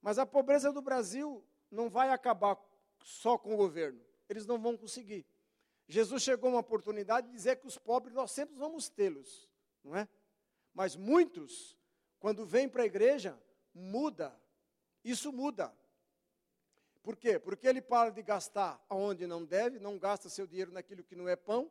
Mas 0.00 0.18
a 0.18 0.26
pobreza 0.26 0.72
do 0.72 0.82
Brasil 0.82 1.44
não 1.70 1.88
vai 1.88 2.10
acabar 2.10 2.58
só 3.02 3.38
com 3.38 3.54
o 3.54 3.56
governo. 3.56 4.00
Eles 4.28 4.46
não 4.46 4.58
vão 4.58 4.76
conseguir. 4.76 5.26
Jesus 5.88 6.22
chegou 6.22 6.50
uma 6.50 6.60
oportunidade 6.60 7.28
de 7.28 7.32
dizer 7.32 7.56
que 7.56 7.66
os 7.66 7.78
pobres 7.78 8.14
nós 8.14 8.30
sempre 8.32 8.56
vamos 8.56 8.88
tê-los, 8.88 9.48
não 9.84 9.94
é? 9.94 10.08
Mas 10.74 10.96
muitos, 10.96 11.78
quando 12.18 12.44
vêm 12.44 12.68
para 12.68 12.82
a 12.82 12.86
igreja, 12.86 13.40
muda. 13.72 14.38
Isso 15.04 15.32
muda. 15.32 15.72
Por 17.06 17.14
quê? 17.14 17.38
Porque 17.38 17.68
ele 17.68 17.80
para 17.80 18.10
de 18.10 18.20
gastar 18.20 18.84
aonde 18.88 19.28
não 19.28 19.44
deve, 19.44 19.78
não 19.78 19.96
gasta 19.96 20.28
seu 20.28 20.44
dinheiro 20.44 20.72
naquilo 20.72 21.04
que 21.04 21.14
não 21.14 21.28
é 21.28 21.36
pão. 21.36 21.70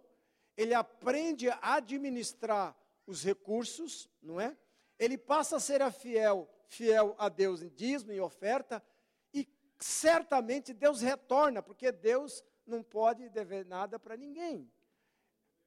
Ele 0.55 0.73
aprende 0.73 1.49
a 1.49 1.73
administrar 1.73 2.73
os 3.05 3.21
recursos, 3.21 4.09
não 4.21 4.39
é? 4.39 4.55
Ele 4.97 5.17
passa 5.17 5.57
a 5.57 5.59
ser 5.59 5.81
a 5.81 5.91
fiel, 5.91 6.49
fiel 6.69 7.13
a 7.17 7.27
Deus 7.27 7.61
em 7.61 7.67
dízimo 7.67 8.13
e 8.13 8.21
oferta, 8.21 8.81
certamente 9.77 10.73
Deus 10.73 11.01
retorna, 11.01 11.61
porque 11.61 11.91
Deus 11.91 12.41
não 12.65 12.81
pode 12.81 13.27
dever 13.27 13.65
nada 13.65 13.99
para 13.99 14.15
ninguém. 14.15 14.71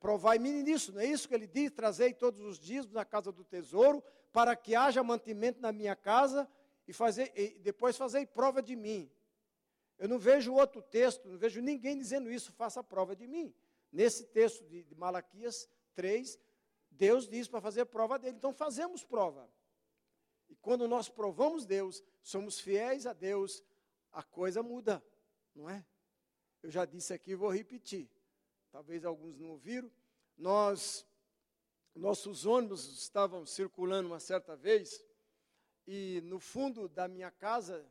Provai-me 0.01 0.51
nisso, 0.63 0.93
não 0.95 1.03
é 1.03 1.05
isso 1.05 1.29
que 1.29 1.35
ele 1.35 1.47
diz? 1.47 1.71
Trazei 1.73 2.15
todos 2.15 2.41
os 2.41 2.59
dízimos 2.59 2.95
na 2.95 3.05
casa 3.05 3.31
do 3.31 3.45
tesouro, 3.45 4.03
para 4.33 4.57
que 4.57 4.75
haja 4.75 5.03
mantimento 5.03 5.61
na 5.61 5.73
minha 5.73 5.95
casa, 5.95 6.49
e, 6.87 6.93
fazer, 6.95 7.31
e 7.37 7.59
depois 7.59 7.99
fazei 7.99 8.25
prova 8.25 8.63
de 8.63 8.75
mim. 8.75 9.11
Eu 9.99 10.09
não 10.09 10.19
vejo 10.19 10.55
outro 10.55 10.81
texto, 10.81 11.29
não 11.29 11.37
vejo 11.37 11.61
ninguém 11.61 11.99
dizendo 11.99 12.31
isso, 12.31 12.53
faça 12.53 12.83
prova 12.85 13.17
de 13.17 13.27
mim. 13.27 13.53
Nesse 13.91 14.25
texto 14.27 14.65
de, 14.67 14.85
de 14.85 14.95
Malaquias 14.95 15.69
3, 15.95 16.39
Deus 16.91 17.29
diz 17.29 17.49
para 17.49 17.61
fazer 17.61 17.85
prova 17.87 18.19
dele. 18.19 18.37
Então 18.37 18.53
fazemos 18.53 19.03
prova. 19.03 19.51
E 20.49 20.55
quando 20.57 20.87
nós 20.87 21.09
provamos 21.09 21.67
Deus, 21.67 22.03
somos 22.23 22.61
fiéis 22.61 23.07
a 23.07 23.13
Deus, 23.13 23.63
a 24.13 24.23
coisa 24.23 24.63
muda, 24.63 25.05
não 25.55 25.69
é? 25.69 25.85
Eu 26.63 26.71
já 26.71 26.85
disse 26.85 27.13
aqui 27.13 27.33
e 27.33 27.37
vou 27.37 27.51
repetir. 27.51 28.09
Talvez 28.71 29.05
alguns 29.05 29.39
não 29.39 29.51
ouviram. 29.51 29.91
Nós, 30.37 31.05
nossos 31.95 32.47
ônibus 32.47 32.87
estavam 33.01 33.45
circulando 33.45 34.09
uma 34.09 34.21
certa 34.21 34.57
vez 34.57 35.05
e 35.87 36.21
no 36.25 36.39
fundo 36.39 36.89
da 36.89 37.09
minha 37.09 37.31
casa 37.31 37.85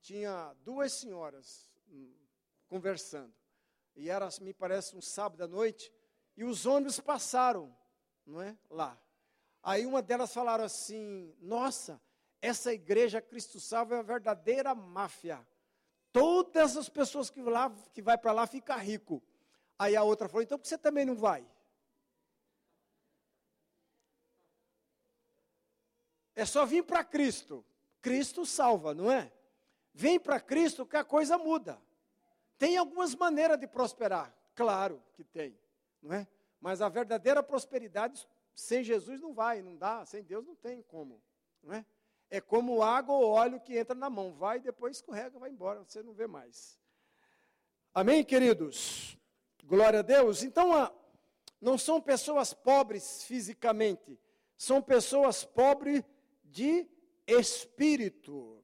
tinha 0.00 0.54
duas 0.64 0.92
senhoras 0.92 1.70
hum, 1.88 2.14
conversando. 2.66 3.32
E 3.94 4.08
era, 4.08 4.28
me 4.40 4.52
parece, 4.52 4.96
um 4.96 5.00
sábado 5.00 5.42
à 5.42 5.48
noite 5.48 5.92
e 6.36 6.44
os 6.44 6.66
ônibus 6.66 7.00
passaram, 7.00 7.76
não 8.24 8.40
é? 8.40 8.56
Lá. 8.70 8.96
Aí 9.62 9.84
uma 9.84 10.00
delas 10.00 10.32
falaram 10.32 10.64
assim: 10.64 11.34
Nossa, 11.40 12.00
essa 12.40 12.72
igreja 12.72 13.20
Cristo 13.20 13.58
Salvo 13.58 13.94
é 13.94 13.96
uma 13.96 14.02
verdadeira 14.02 14.74
máfia. 14.74 15.46
Todas 16.12 16.76
as 16.76 16.88
pessoas 16.88 17.28
que, 17.28 17.42
lá, 17.42 17.70
que 17.92 18.00
vai 18.00 18.16
para 18.16 18.32
lá 18.32 18.46
ficam 18.46 18.78
rico. 18.78 19.22
Aí 19.78 19.94
a 19.94 20.02
outra 20.02 20.28
falou, 20.28 20.42
então 20.42 20.58
por 20.58 20.62
que 20.62 20.68
você 20.68 20.78
também 20.78 21.04
não 21.04 21.14
vai? 21.14 21.46
É 26.34 26.44
só 26.44 26.64
vir 26.64 26.84
para 26.84 27.04
Cristo. 27.04 27.64
Cristo 28.00 28.46
salva, 28.46 28.94
não 28.94 29.10
é? 29.10 29.32
Vem 29.98 30.16
para 30.20 30.38
Cristo 30.38 30.86
que 30.86 30.96
a 30.96 31.02
coisa 31.02 31.36
muda. 31.36 31.76
Tem 32.56 32.76
algumas 32.76 33.16
maneiras 33.16 33.58
de 33.58 33.66
prosperar, 33.66 34.32
claro 34.54 35.02
que 35.12 35.24
tem, 35.24 35.58
não 36.00 36.14
é? 36.14 36.28
Mas 36.60 36.80
a 36.80 36.88
verdadeira 36.88 37.42
prosperidade 37.42 38.24
sem 38.54 38.84
Jesus 38.84 39.20
não 39.20 39.34
vai, 39.34 39.60
não 39.60 39.76
dá, 39.76 40.06
sem 40.06 40.22
Deus 40.22 40.46
não 40.46 40.54
tem 40.54 40.82
como, 40.82 41.20
não 41.64 41.74
é? 41.74 41.84
É 42.30 42.40
como 42.40 42.80
água 42.80 43.12
ou 43.12 43.32
óleo 43.32 43.58
que 43.58 43.76
entra 43.76 43.96
na 43.96 44.08
mão, 44.08 44.32
vai 44.32 44.58
e 44.58 44.60
depois 44.60 44.98
escorrega, 44.98 45.36
vai 45.36 45.50
embora, 45.50 45.82
você 45.82 46.00
não 46.00 46.12
vê 46.12 46.28
mais. 46.28 46.78
Amém, 47.92 48.24
queridos? 48.24 49.18
Glória 49.64 49.98
a 49.98 50.02
Deus. 50.02 50.44
Então, 50.44 50.94
não 51.60 51.76
são 51.76 52.00
pessoas 52.00 52.54
pobres 52.54 53.24
fisicamente, 53.24 54.16
são 54.56 54.80
pessoas 54.80 55.42
pobres 55.42 56.04
de 56.44 56.88
espírito. 57.26 58.62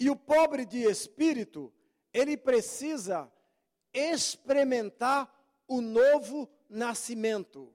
E 0.00 0.08
o 0.08 0.16
pobre 0.16 0.64
de 0.64 0.78
espírito, 0.78 1.70
ele 2.10 2.34
precisa 2.34 3.30
experimentar 3.92 5.30
o 5.68 5.82
novo 5.82 6.48
nascimento. 6.70 7.74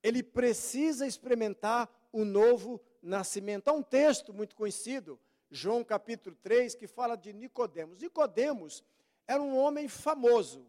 Ele 0.00 0.22
precisa 0.22 1.04
experimentar 1.04 1.90
o 2.12 2.24
novo 2.24 2.80
nascimento. 3.02 3.66
Há 3.66 3.72
um 3.72 3.82
texto 3.82 4.32
muito 4.32 4.54
conhecido, 4.54 5.18
João 5.50 5.82
capítulo 5.82 6.36
3, 6.36 6.76
que 6.76 6.86
fala 6.86 7.16
de 7.16 7.32
Nicodemos. 7.32 7.98
Nicodemos 7.98 8.84
era 9.26 9.42
um 9.42 9.58
homem 9.58 9.88
famoso, 9.88 10.64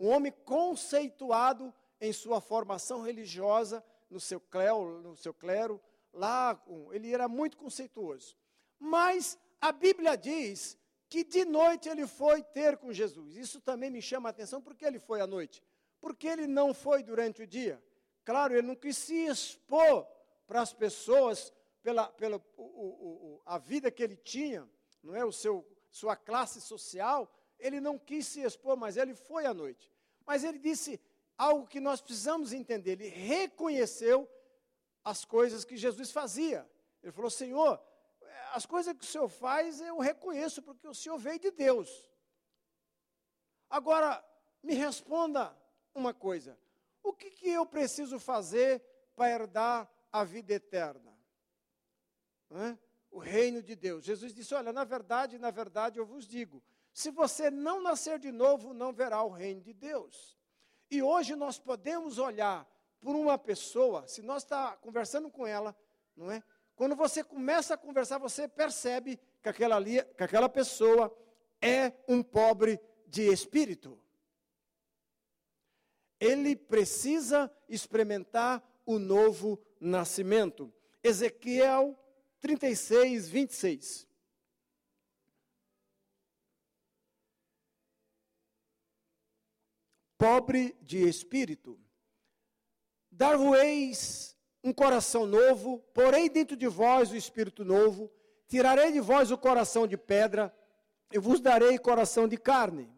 um 0.00 0.08
homem 0.08 0.32
conceituado 0.44 1.74
em 2.00 2.10
sua 2.12 2.40
formação 2.40 3.02
religiosa 3.02 3.84
no 4.08 4.18
seu 4.18 4.40
clero, 4.40 5.02
no 5.02 5.14
seu 5.14 5.34
clero 5.34 5.78
lá 6.12 6.58
ele 6.90 7.12
era 7.12 7.28
muito 7.28 7.56
conceituoso. 7.58 8.34
Mas 8.78 9.38
a 9.60 9.72
Bíblia 9.72 10.16
diz 10.16 10.78
que 11.08 11.24
de 11.24 11.44
noite 11.44 11.88
ele 11.88 12.06
foi 12.06 12.42
ter 12.42 12.76
com 12.76 12.92
Jesus. 12.92 13.36
Isso 13.36 13.60
também 13.60 13.90
me 13.90 14.02
chama 14.02 14.28
a 14.28 14.30
atenção, 14.30 14.60
porque 14.60 14.84
ele 14.84 14.98
foi 14.98 15.20
à 15.20 15.26
noite? 15.26 15.62
Porque 16.00 16.26
ele 16.26 16.46
não 16.46 16.74
foi 16.74 17.02
durante 17.02 17.42
o 17.42 17.46
dia. 17.46 17.82
Claro, 18.24 18.54
ele 18.54 18.66
não 18.66 18.74
quis 18.74 18.96
se 18.96 19.26
expor 19.26 20.06
para 20.46 20.60
as 20.60 20.72
pessoas 20.72 21.52
pela, 21.82 22.08
pela 22.08 22.36
o, 22.56 22.62
o, 23.36 23.42
a 23.46 23.58
vida 23.58 23.90
que 23.90 24.02
ele 24.02 24.16
tinha, 24.16 24.68
não 25.02 25.14
é 25.14 25.24
o 25.24 25.32
seu 25.32 25.64
sua 25.88 26.14
classe 26.14 26.60
social, 26.60 27.32
ele 27.58 27.80
não 27.80 27.98
quis 27.98 28.26
se 28.26 28.42
expor, 28.42 28.76
mas 28.76 28.96
ele 28.96 29.14
foi 29.14 29.46
à 29.46 29.54
noite. 29.54 29.90
Mas 30.26 30.44
ele 30.44 30.58
disse 30.58 31.00
algo 31.38 31.66
que 31.66 31.80
nós 31.80 32.00
precisamos 32.00 32.52
entender. 32.52 32.92
Ele 32.92 33.08
reconheceu 33.08 34.28
as 35.02 35.24
coisas 35.24 35.64
que 35.64 35.76
Jesus 35.76 36.10
fazia. 36.10 36.68
Ele 37.02 37.12
falou: 37.12 37.30
Senhor, 37.30 37.80
as 38.56 38.64
coisas 38.64 38.96
que 38.96 39.04
o 39.04 39.06
Senhor 39.06 39.28
faz 39.28 39.82
eu 39.82 39.98
reconheço, 39.98 40.62
porque 40.62 40.88
o 40.88 40.94
Senhor 40.94 41.18
veio 41.18 41.38
de 41.38 41.50
Deus. 41.50 42.10
Agora, 43.68 44.24
me 44.62 44.72
responda 44.72 45.54
uma 45.94 46.14
coisa: 46.14 46.58
o 47.02 47.12
que, 47.12 47.30
que 47.30 47.50
eu 47.50 47.66
preciso 47.66 48.18
fazer 48.18 48.82
para 49.14 49.30
herdar 49.30 49.90
a 50.10 50.24
vida 50.24 50.54
eterna? 50.54 51.14
o 53.10 53.18
reino 53.18 53.62
de 53.62 53.76
Deus. 53.76 54.04
Jesus 54.04 54.32
disse: 54.34 54.54
Olha, 54.54 54.72
na 54.72 54.84
verdade, 54.84 55.38
na 55.38 55.50
verdade 55.50 55.98
eu 55.98 56.06
vos 56.06 56.26
digo: 56.26 56.62
se 56.94 57.10
você 57.10 57.50
não 57.50 57.82
nascer 57.82 58.18
de 58.18 58.32
novo, 58.32 58.72
não 58.72 58.90
verá 58.90 59.22
o 59.22 59.30
reino 59.30 59.60
de 59.60 59.74
Deus. 59.74 60.34
E 60.90 61.02
hoje 61.02 61.36
nós 61.36 61.58
podemos 61.58 62.16
olhar 62.16 62.66
por 63.00 63.14
uma 63.14 63.36
pessoa, 63.36 64.08
se 64.08 64.22
nós 64.22 64.44
está 64.44 64.76
conversando 64.78 65.30
com 65.30 65.46
ela, 65.46 65.76
não 66.16 66.30
é? 66.30 66.42
Quando 66.76 66.94
você 66.94 67.24
começa 67.24 67.72
a 67.72 67.78
conversar, 67.78 68.18
você 68.18 68.46
percebe 68.46 69.18
que 69.42 69.48
aquela, 69.48 69.76
ali, 69.76 70.04
que 70.14 70.22
aquela 70.22 70.48
pessoa 70.48 71.10
é 71.60 71.90
um 72.06 72.22
pobre 72.22 72.78
de 73.06 73.32
espírito. 73.32 73.98
Ele 76.20 76.54
precisa 76.54 77.50
experimentar 77.66 78.62
o 78.84 78.98
novo 78.98 79.58
nascimento. 79.80 80.70
Ezequiel 81.02 81.98
36, 82.40 83.26
26. 83.26 84.06
Pobre 90.18 90.76
de 90.82 91.06
espírito, 91.08 91.78
dar-vos-eis 93.10 94.35
um 94.66 94.72
coração 94.72 95.26
novo, 95.26 95.78
porém 95.94 96.28
dentro 96.28 96.56
de 96.56 96.66
vós 96.66 97.12
o 97.12 97.16
espírito 97.16 97.64
novo, 97.64 98.10
tirarei 98.48 98.90
de 98.90 98.98
vós 98.98 99.30
o 99.30 99.38
coração 99.38 99.86
de 99.86 99.96
pedra, 99.96 100.52
e 101.12 101.20
vos 101.20 101.40
darei 101.40 101.78
coração 101.78 102.26
de 102.26 102.36
carne. 102.36 102.90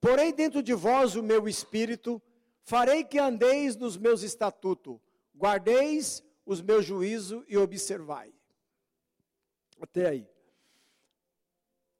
Porém 0.00 0.32
dentro 0.32 0.62
de 0.62 0.72
vós 0.72 1.16
o 1.16 1.24
meu 1.24 1.48
espírito, 1.48 2.22
farei 2.62 3.02
que 3.02 3.18
andeis 3.18 3.74
nos 3.74 3.96
meus 3.96 4.22
estatutos, 4.22 5.00
guardeis 5.36 6.22
os 6.46 6.62
meus 6.62 6.84
juízos 6.84 7.44
e 7.48 7.56
observai. 7.56 8.32
Até 9.80 10.08
aí. 10.08 10.28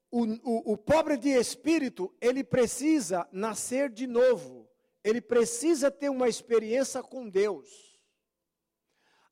O, 0.09 0.23
o, 0.23 0.73
o 0.73 0.77
pobre 0.77 1.17
de 1.17 1.27
espírito, 1.27 2.15
ele 2.21 2.41
precisa 2.41 3.27
nascer 3.33 3.89
de 3.89 4.07
novo. 4.07 4.65
Ele 5.03 5.19
precisa 5.19 5.91
ter 5.91 6.09
uma 6.09 6.29
experiência 6.29 7.03
com 7.03 7.27
Deus. 7.27 7.94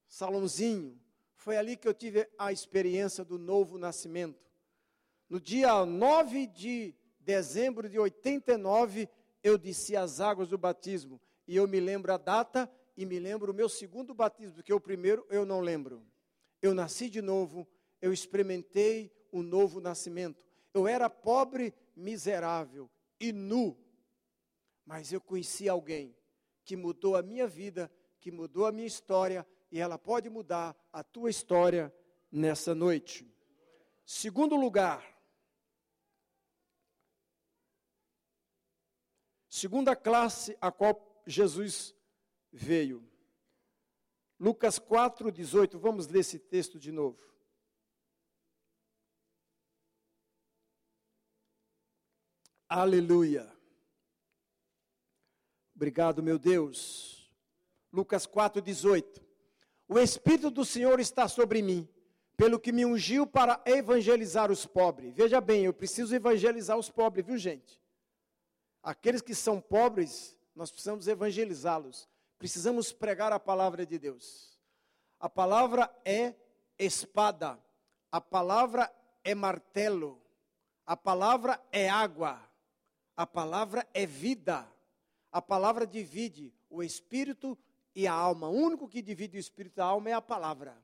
salãozinho. 0.07 0.99
Foi 1.35 1.57
ali 1.57 1.77
que 1.77 1.87
eu 1.87 1.93
tive 1.93 2.27
a 2.39 2.51
experiência 2.51 3.23
do 3.23 3.37
novo 3.37 3.77
nascimento. 3.77 4.49
No 5.29 5.39
dia 5.39 5.85
9 5.85 6.47
de 6.47 6.95
dezembro 7.19 7.87
de 7.87 7.99
89, 7.99 9.07
eu 9.43 9.59
desci 9.59 9.95
as 9.95 10.19
águas 10.19 10.49
do 10.49 10.57
batismo. 10.57 11.21
E 11.47 11.55
eu 11.55 11.67
me 11.67 11.79
lembro 11.79 12.11
a 12.13 12.17
data 12.17 12.67
e 12.97 13.05
me 13.05 13.19
lembro 13.19 13.51
o 13.51 13.55
meu 13.55 13.69
segundo 13.69 14.15
batismo, 14.15 14.55
porque 14.55 14.73
o 14.73 14.79
primeiro 14.79 15.23
eu 15.29 15.45
não 15.45 15.61
lembro. 15.61 16.03
Eu 16.61 16.73
nasci 16.73 17.11
de 17.11 17.21
novo, 17.21 17.67
eu 18.01 18.11
experimentei 18.11 19.11
o 19.31 19.41
novo 19.43 19.79
nascimento. 19.79 20.43
Eu 20.73 20.87
era 20.87 21.09
pobre, 21.09 21.73
miserável 21.95 22.89
e 23.19 23.31
nu, 23.31 23.77
mas 24.85 25.11
eu 25.11 25.21
conheci 25.21 25.69
alguém 25.69 26.15
que 26.63 26.75
mudou 26.75 27.15
a 27.15 27.21
minha 27.21 27.47
vida, 27.47 27.91
que 28.19 28.31
mudou 28.31 28.65
a 28.65 28.71
minha 28.71 28.87
história 28.87 29.45
e 29.71 29.79
ela 29.79 29.97
pode 29.97 30.29
mudar 30.29 30.75
a 30.91 31.03
tua 31.03 31.29
história 31.29 31.93
nessa 32.31 32.73
noite. 32.73 33.27
Segundo 34.05 34.55
lugar, 34.55 35.05
segunda 39.47 39.95
classe 39.95 40.57
a 40.59 40.71
qual 40.71 41.23
Jesus 41.25 41.95
veio. 42.51 43.07
Lucas 44.39 44.79
4, 44.79 45.31
18. 45.31 45.77
Vamos 45.77 46.07
ler 46.07 46.19
esse 46.19 46.39
texto 46.39 46.79
de 46.79 46.91
novo. 46.91 47.30
Aleluia. 52.73 53.53
Obrigado, 55.75 56.23
meu 56.23 56.39
Deus. 56.39 57.29
Lucas 57.91 58.25
4, 58.25 58.61
18. 58.61 59.21
O 59.89 59.99
Espírito 59.99 60.49
do 60.49 60.63
Senhor 60.63 60.97
está 61.01 61.27
sobre 61.27 61.61
mim, 61.61 61.85
pelo 62.37 62.57
que 62.57 62.71
me 62.71 62.85
ungiu 62.85 63.27
para 63.27 63.61
evangelizar 63.65 64.49
os 64.49 64.65
pobres. 64.65 65.13
Veja 65.13 65.41
bem, 65.41 65.65
eu 65.65 65.73
preciso 65.73 66.15
evangelizar 66.15 66.77
os 66.77 66.89
pobres, 66.89 67.25
viu 67.25 67.37
gente? 67.37 67.77
Aqueles 68.81 69.21
que 69.21 69.35
são 69.35 69.59
pobres, 69.59 70.37
nós 70.55 70.71
precisamos 70.71 71.09
evangelizá-los. 71.09 72.07
Precisamos 72.39 72.93
pregar 72.93 73.33
a 73.33 73.39
palavra 73.39 73.85
de 73.85 73.99
Deus. 73.99 74.57
A 75.19 75.27
palavra 75.27 75.93
é 76.05 76.33
espada, 76.79 77.59
a 78.09 78.21
palavra 78.21 78.89
é 79.25 79.35
martelo, 79.35 80.23
a 80.85 80.95
palavra 80.95 81.61
é 81.69 81.89
água, 81.89 82.49
a 83.15 83.25
palavra 83.25 83.87
é 83.93 84.05
vida. 84.05 84.67
A 85.31 85.41
palavra 85.41 85.85
divide 85.85 86.53
o 86.69 86.83
espírito 86.83 87.57
e 87.95 88.07
a 88.07 88.13
alma. 88.13 88.47
O 88.47 88.53
único 88.53 88.87
que 88.87 89.01
divide 89.01 89.37
o 89.37 89.39
espírito 89.39 89.79
e 89.79 89.81
a 89.81 89.85
alma 89.85 90.09
é 90.09 90.13
a 90.13 90.21
palavra. 90.21 90.77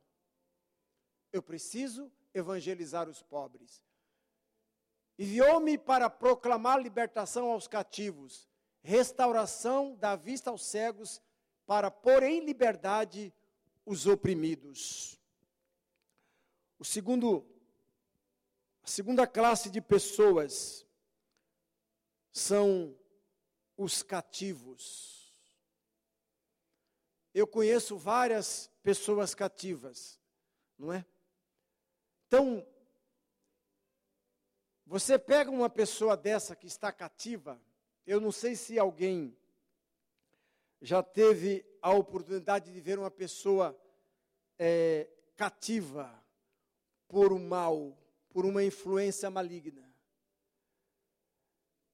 Eu 1.32 1.42
preciso 1.42 2.10
evangelizar 2.32 3.08
os 3.08 3.22
pobres. 3.22 3.82
Enviou-me 5.18 5.76
para 5.76 6.08
proclamar 6.08 6.80
libertação 6.80 7.50
aos 7.50 7.66
cativos, 7.66 8.48
restauração 8.82 9.96
da 9.96 10.14
vista 10.14 10.50
aos 10.50 10.64
cegos, 10.64 11.20
para 11.66 11.90
pôr 11.90 12.22
em 12.22 12.44
liberdade 12.44 13.34
os 13.84 14.06
oprimidos. 14.06 15.20
O 16.78 16.84
segundo, 16.84 17.44
a 18.82 18.86
segunda 18.86 19.26
classe 19.26 19.68
de 19.68 19.80
pessoas 19.80 20.86
são 22.38 22.96
os 23.76 24.02
cativos. 24.02 25.34
Eu 27.34 27.46
conheço 27.46 27.96
várias 27.96 28.70
pessoas 28.82 29.34
cativas, 29.34 30.20
não 30.78 30.92
é? 30.92 31.04
Então, 32.26 32.66
você 34.86 35.18
pega 35.18 35.50
uma 35.50 35.68
pessoa 35.68 36.16
dessa 36.16 36.56
que 36.56 36.66
está 36.66 36.90
cativa, 36.90 37.60
eu 38.06 38.20
não 38.20 38.32
sei 38.32 38.56
se 38.56 38.78
alguém 38.78 39.36
já 40.80 41.02
teve 41.02 41.66
a 41.82 41.90
oportunidade 41.90 42.72
de 42.72 42.80
ver 42.80 42.98
uma 42.98 43.10
pessoa 43.10 43.78
é, 44.58 45.10
cativa 45.36 46.24
por 47.06 47.32
um 47.32 47.46
mal, 47.46 47.96
por 48.30 48.46
uma 48.46 48.62
influência 48.62 49.28
maligna. 49.30 49.87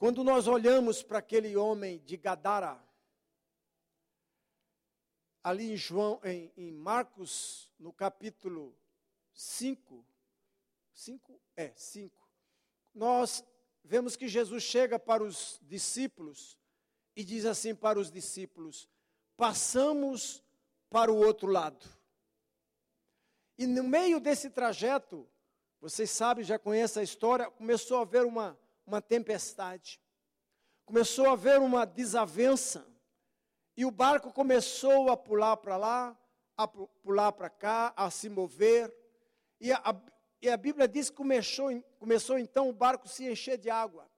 Quando 0.05 0.23
nós 0.23 0.47
olhamos 0.47 1.03
para 1.03 1.21
aquele 1.21 1.57
homem 1.57 1.99
de 2.05 2.19
Gadara, 2.19 2.79
ali 5.43 5.73
em 5.73 5.79
João, 5.79 6.21
em, 6.23 6.53
em 6.59 6.71
Marcos, 6.71 7.73
no 7.79 7.91
capítulo 7.91 8.77
5, 9.33 10.05
5? 10.93 11.41
É, 11.57 11.73
5. 11.75 12.15
Nós 12.95 13.43
vemos 13.83 14.15
que 14.15 14.29
Jesus 14.29 14.63
chega 14.63 14.99
para 14.99 15.25
os 15.25 15.59
discípulos 15.63 16.59
e 17.17 17.25
diz 17.25 17.47
assim 17.47 17.75
para 17.75 17.99
os 17.99 18.13
discípulos: 18.13 18.87
passamos 19.39 20.45
para 20.91 21.11
o 21.11 21.17
outro 21.17 21.49
lado. 21.49 21.89
E 23.57 23.67
no 23.67 23.83
meio 23.83 24.21
desse 24.21 24.51
trajeto, 24.51 25.27
vocês 25.81 26.11
sabem, 26.11 26.45
já 26.45 26.59
conhecem 26.59 27.01
a 27.01 27.05
história, 27.05 27.51
começou 27.51 27.97
a 27.97 28.03
haver 28.03 28.27
uma, 28.27 28.55
uma 28.87 29.01
tempestade, 29.01 30.01
começou 30.85 31.27
a 31.27 31.33
haver 31.33 31.59
uma 31.61 31.85
desavença 31.85 32.87
e 33.77 33.85
o 33.85 33.91
barco 33.91 34.33
começou 34.33 35.11
a 35.11 35.17
pular 35.17 35.57
para 35.57 35.77
lá, 35.77 36.19
a 36.57 36.69
pular 36.69 37.33
para 37.33 37.51
cá, 37.51 37.93
a 37.97 38.11
se 38.11 38.29
mover. 38.29 38.95
E 39.61 39.73
a, 39.73 40.03
e 40.41 40.49
a 40.49 40.57
Bíblia 40.57 40.87
diz 40.87 41.11
que 41.11 41.17
começou, 41.17 41.71
começou 41.99 42.39
então 42.39 42.69
o 42.69 42.73
barco 42.73 43.09
se 43.09 43.27
encher 43.27 43.59
de 43.59 43.71
água. 43.71 44.09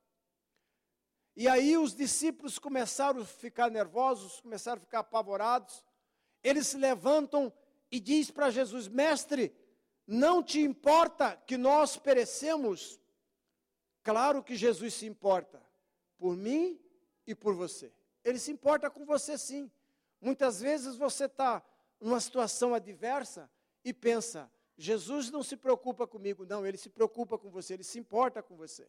E 1.35 1.49
aí 1.49 1.77
os 1.77 1.95
discípulos 1.95 2.59
começaram 2.59 3.21
a 3.21 3.25
ficar 3.25 3.71
nervosos, 3.71 4.41
começaram 4.41 4.79
a 4.79 4.85
ficar 4.85 5.01
apavorados. 5.01 5.85
Eles 6.43 6.67
se 6.67 6.77
levantam 6.77 7.53
e 7.91 8.01
diz 8.01 8.31
para 8.31 8.51
Jesus: 8.51 8.89
Mestre, 8.89 9.55
não 10.07 10.43
te 10.43 10.61
importa 10.61 11.37
que 11.47 11.57
nós 11.57 11.97
perecemos? 11.97 13.01
Claro 14.07 14.41
que 14.41 14.55
Jesus 14.55 14.95
se 14.95 15.05
importa 15.05 15.61
por 16.17 16.37
mim 16.37 16.81
e 17.27 17.35
por 17.35 17.57
você. 17.57 17.93
Ele 18.23 18.39
se 18.39 18.53
importa 18.53 18.89
com 18.89 19.05
você 19.05 19.37
sim. 19.37 19.69
Muitas 20.21 20.61
vezes 20.61 20.95
você 20.95 21.25
está 21.25 21.61
numa 22.01 22.21
situação 22.21 22.73
adversa 22.73 23.51
e 23.85 23.93
pensa: 23.93 24.49
Jesus 24.79 25.29
não 25.29 25.43
se 25.43 25.57
preocupa 25.57 26.07
comigo. 26.07 26.47
Não, 26.47 26.65
ele 26.65 26.77
se 26.77 26.89
preocupa 26.89 27.37
com 27.37 27.51
você, 27.51 27.75
ele 27.75 27.83
se 27.83 27.99
importa 27.99 28.45
com 28.45 28.55
você. 28.55 28.89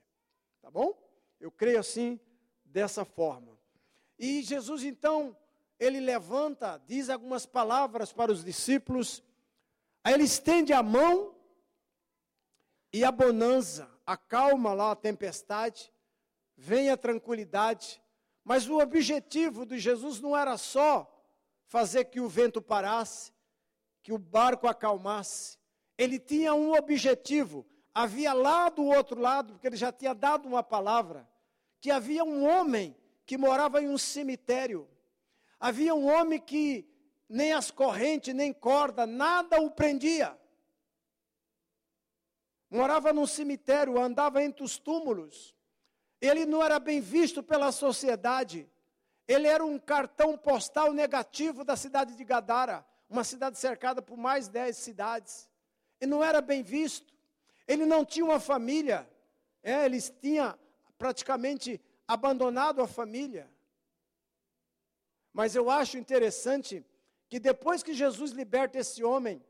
Tá 0.61 0.69
bom? 0.69 0.95
Eu 1.39 1.51
creio 1.51 1.79
assim, 1.79 2.19
dessa 2.63 3.03
forma. 3.03 3.57
E 4.19 4.43
Jesus 4.43 4.83
então, 4.83 5.35
ele 5.79 5.99
levanta, 5.99 6.79
diz 6.85 7.09
algumas 7.09 7.43
palavras 7.43 8.13
para 8.13 8.31
os 8.31 8.43
discípulos, 8.43 9.23
aí 10.03 10.13
ele 10.13 10.25
estende 10.25 10.73
a 10.73 10.83
mão 10.83 11.35
e 12.93 13.03
a 13.03 13.11
bonança, 13.11 13.96
acalma 14.07 14.73
lá 14.73 14.91
a 14.91 14.95
tempestade, 14.95 15.93
vem 16.55 16.89
a 16.89 16.95
tranquilidade. 16.95 18.01
Mas 18.43 18.69
o 18.69 18.79
objetivo 18.79 19.65
de 19.65 19.77
Jesus 19.77 20.21
não 20.21 20.35
era 20.35 20.57
só 20.57 21.13
fazer 21.67 22.05
que 22.05 22.21
o 22.21 22.29
vento 22.29 22.61
parasse, 22.61 23.33
que 24.01 24.13
o 24.13 24.17
barco 24.17 24.67
acalmasse. 24.67 25.57
Ele 25.97 26.17
tinha 26.17 26.53
um 26.53 26.73
objetivo. 26.73 27.65
Havia 27.93 28.31
lá 28.31 28.69
do 28.69 28.85
outro 28.85 29.19
lado, 29.19 29.53
porque 29.53 29.67
ele 29.67 29.75
já 29.75 29.91
tinha 29.91 30.13
dado 30.13 30.47
uma 30.47 30.63
palavra, 30.63 31.27
que 31.81 31.91
havia 31.91 32.23
um 32.23 32.47
homem 32.47 32.95
que 33.25 33.37
morava 33.37 33.81
em 33.81 33.89
um 33.89 33.97
cemitério. 33.97 34.87
Havia 35.59 35.93
um 35.93 36.07
homem 36.07 36.39
que 36.39 36.87
nem 37.27 37.51
as 37.51 37.69
correntes, 37.69 38.33
nem 38.33 38.53
corda, 38.53 39.05
nada 39.05 39.59
o 39.59 39.69
prendia. 39.69 40.37
Morava 42.69 43.13
num 43.13 43.25
cemitério, 43.25 43.99
andava 43.99 44.43
entre 44.43 44.63
os 44.63 44.77
túmulos. 44.77 45.55
Ele 46.19 46.45
não 46.45 46.63
era 46.63 46.79
bem 46.79 46.99
visto 46.99 47.41
pela 47.41 47.71
sociedade. 47.71 48.69
Ele 49.27 49.47
era 49.47 49.63
um 49.65 49.77
cartão 49.77 50.37
postal 50.37 50.91
negativo 50.93 51.63
da 51.63 51.75
cidade 51.75 52.15
de 52.15 52.23
Gadara, 52.23 52.85
uma 53.09 53.23
cidade 53.23 53.57
cercada 53.57 54.01
por 54.01 54.17
mais 54.17 54.47
dez 54.47 54.77
cidades. 54.77 55.49
E 56.01 56.05
não 56.05 56.23
era 56.23 56.41
bem 56.41 56.63
visto. 56.63 57.13
Ele 57.67 57.85
não 57.85 58.03
tinha 58.05 58.25
uma 58.25 58.39
família. 58.39 59.09
É, 59.63 59.85
ele 59.85 60.01
tinha 60.01 60.57
praticamente 60.97 61.81
abandonado 62.07 62.81
a 62.81 62.87
família. 62.87 63.49
Mas 65.33 65.55
eu 65.55 65.69
acho 65.69 65.97
interessante 65.97 66.83
que 67.29 67.39
depois 67.39 67.83
que 67.83 67.93
Jesus 67.93 68.31
liberta 68.31 68.79
esse 68.79 69.03
homem, 69.03 69.43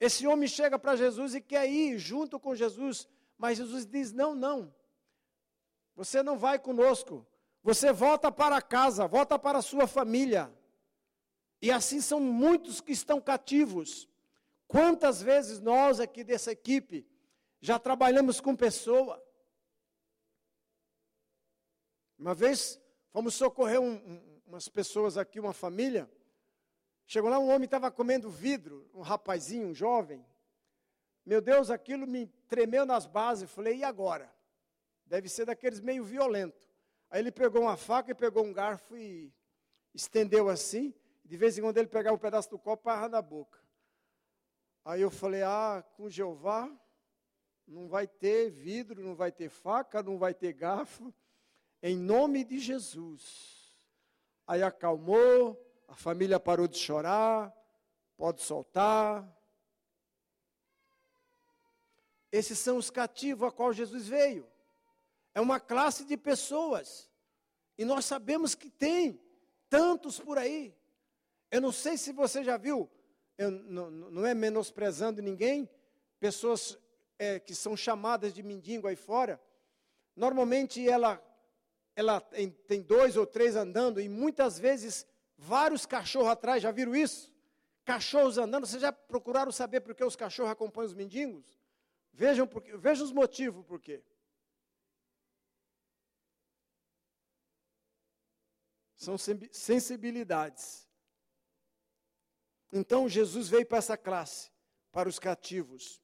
esse 0.00 0.26
homem 0.26 0.48
chega 0.48 0.78
para 0.78 0.96
Jesus 0.96 1.34
e 1.34 1.42
quer 1.42 1.68
ir 1.68 1.98
junto 1.98 2.40
com 2.40 2.54
Jesus, 2.54 3.06
mas 3.36 3.58
Jesus 3.58 3.84
diz: 3.84 4.12
Não, 4.12 4.34
não, 4.34 4.74
você 5.94 6.22
não 6.22 6.38
vai 6.38 6.58
conosco, 6.58 7.26
você 7.62 7.92
volta 7.92 8.32
para 8.32 8.62
casa, 8.62 9.06
volta 9.06 9.38
para 9.38 9.58
a 9.58 9.62
sua 9.62 9.86
família. 9.86 10.50
E 11.60 11.70
assim 11.70 12.00
são 12.00 12.18
muitos 12.18 12.80
que 12.80 12.92
estão 12.92 13.20
cativos. 13.20 14.08
Quantas 14.66 15.20
vezes 15.20 15.60
nós 15.60 16.00
aqui 16.00 16.24
dessa 16.24 16.50
equipe 16.52 17.06
já 17.60 17.78
trabalhamos 17.78 18.40
com 18.40 18.56
pessoa? 18.56 19.22
Uma 22.18 22.34
vez 22.34 22.80
fomos 23.10 23.34
socorrer 23.34 23.80
um, 23.80 23.92
um, 23.92 24.40
umas 24.46 24.68
pessoas 24.68 25.18
aqui, 25.18 25.38
uma 25.38 25.52
família, 25.52 26.10
Chegou 27.12 27.28
lá, 27.28 27.40
um 27.40 27.48
homem 27.48 27.64
estava 27.64 27.90
comendo 27.90 28.30
vidro, 28.30 28.88
um 28.94 29.00
rapazinho, 29.00 29.66
um 29.66 29.74
jovem. 29.74 30.24
Meu 31.26 31.40
Deus, 31.40 31.68
aquilo 31.68 32.06
me 32.06 32.28
tremeu 32.46 32.86
nas 32.86 33.04
bases. 33.04 33.50
Falei, 33.50 33.78
e 33.78 33.82
agora? 33.82 34.32
Deve 35.04 35.28
ser 35.28 35.44
daqueles 35.44 35.80
meio 35.80 36.04
violento. 36.04 36.70
Aí 37.10 37.20
ele 37.20 37.32
pegou 37.32 37.62
uma 37.62 37.76
faca 37.76 38.12
e 38.12 38.14
pegou 38.14 38.44
um 38.44 38.52
garfo 38.52 38.96
e 38.96 39.34
estendeu 39.92 40.48
assim. 40.48 40.94
De 41.24 41.36
vez 41.36 41.58
em 41.58 41.62
quando 41.62 41.78
ele 41.78 41.88
pegava 41.88 42.14
um 42.14 42.20
pedaço 42.20 42.48
do 42.48 42.60
copo 42.60 42.84
para 42.84 43.08
na 43.08 43.20
boca. 43.20 43.58
Aí 44.84 45.00
eu 45.00 45.10
falei, 45.10 45.42
ah, 45.42 45.84
com 45.96 46.08
Jeová 46.08 46.70
não 47.66 47.88
vai 47.88 48.06
ter 48.06 48.50
vidro, 48.50 49.02
não 49.02 49.16
vai 49.16 49.32
ter 49.32 49.48
faca, 49.48 50.00
não 50.00 50.16
vai 50.16 50.32
ter 50.32 50.52
garfo. 50.52 51.12
Em 51.82 51.96
nome 51.96 52.44
de 52.44 52.60
Jesus. 52.60 53.74
Aí 54.46 54.62
acalmou, 54.62 55.69
a 55.90 55.96
família 55.96 56.38
parou 56.38 56.68
de 56.68 56.78
chorar, 56.78 57.52
pode 58.16 58.42
soltar. 58.42 59.28
Esses 62.30 62.60
são 62.60 62.76
os 62.76 62.90
cativos 62.90 63.48
a 63.48 63.50
qual 63.50 63.72
Jesus 63.72 64.06
veio. 64.06 64.48
É 65.34 65.40
uma 65.40 65.58
classe 65.58 66.04
de 66.04 66.16
pessoas. 66.16 67.10
E 67.76 67.84
nós 67.84 68.04
sabemos 68.04 68.54
que 68.54 68.70
tem 68.70 69.20
tantos 69.68 70.20
por 70.20 70.38
aí. 70.38 70.72
Eu 71.50 71.60
não 71.60 71.72
sei 71.72 71.98
se 71.98 72.12
você 72.12 72.44
já 72.44 72.56
viu, 72.56 72.88
não, 73.36 73.90
não 73.90 74.24
é 74.24 74.32
menosprezando 74.32 75.20
ninguém, 75.20 75.68
pessoas 76.20 76.78
é, 77.18 77.40
que 77.40 77.52
são 77.52 77.76
chamadas 77.76 78.32
de 78.32 78.44
mendigo 78.44 78.86
aí 78.86 78.94
fora. 78.94 79.42
Normalmente 80.14 80.88
ela, 80.88 81.20
ela 81.96 82.20
tem 82.20 82.80
dois 82.80 83.16
ou 83.16 83.26
três 83.26 83.56
andando 83.56 84.00
e 84.00 84.08
muitas 84.08 84.56
vezes 84.56 85.04
vários 85.40 85.86
cachorros 85.86 86.28
atrás, 86.28 86.62
já 86.62 86.70
viram 86.70 86.94
isso? 86.94 87.34
Cachorros 87.84 88.36
andando, 88.36 88.66
vocês 88.66 88.82
já 88.82 88.92
procuraram 88.92 89.50
saber 89.50 89.80
por 89.80 89.94
que 89.94 90.04
os 90.04 90.14
cachorros 90.14 90.52
acompanham 90.52 90.88
os 90.88 90.94
mendigos? 90.94 91.58
Vejam, 92.12 92.46
porque, 92.46 92.76
vejam 92.76 93.04
os 93.04 93.12
motivos 93.12 93.64
por 93.64 93.80
quê. 93.80 94.04
São 98.94 99.16
sensibilidades. 99.16 100.86
Então 102.70 103.08
Jesus 103.08 103.48
veio 103.48 103.66
para 103.66 103.78
essa 103.78 103.96
classe, 103.96 104.50
para 104.92 105.08
os 105.08 105.18
cativos. 105.18 106.02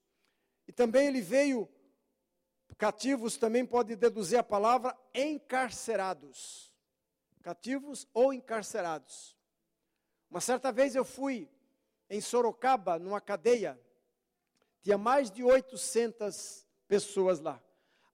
E 0.67 0.73
também 0.73 1.07
ele 1.07 1.21
veio, 1.21 1.69
cativos 2.75 3.37
também 3.37 3.65
pode 3.65 3.95
deduzir 3.95 4.39
a 4.39 4.43
palavra 4.43 4.97
encarcerados 5.13 6.75
cativos 7.47 8.05
ou 8.13 8.33
encarcerados. 8.33 9.33
Uma 10.29 10.41
certa 10.41 10.69
vez 10.69 10.95
eu 10.95 11.05
fui 11.05 11.49
em 12.09 12.19
Sorocaba, 12.19 12.99
numa 12.99 13.21
cadeia, 13.21 13.79
tinha 14.81 14.97
mais 14.97 15.31
de 15.31 15.45
800 15.45 16.67
pessoas 16.89 17.39
lá. 17.39 17.63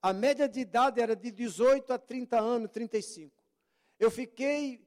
A 0.00 0.12
média 0.12 0.48
de 0.48 0.60
idade 0.60 1.00
era 1.00 1.16
de 1.16 1.32
18 1.32 1.92
a 1.92 1.98
30 1.98 2.38
anos, 2.38 2.70
35. 2.70 3.34
Eu 3.98 4.08
fiquei 4.08 4.86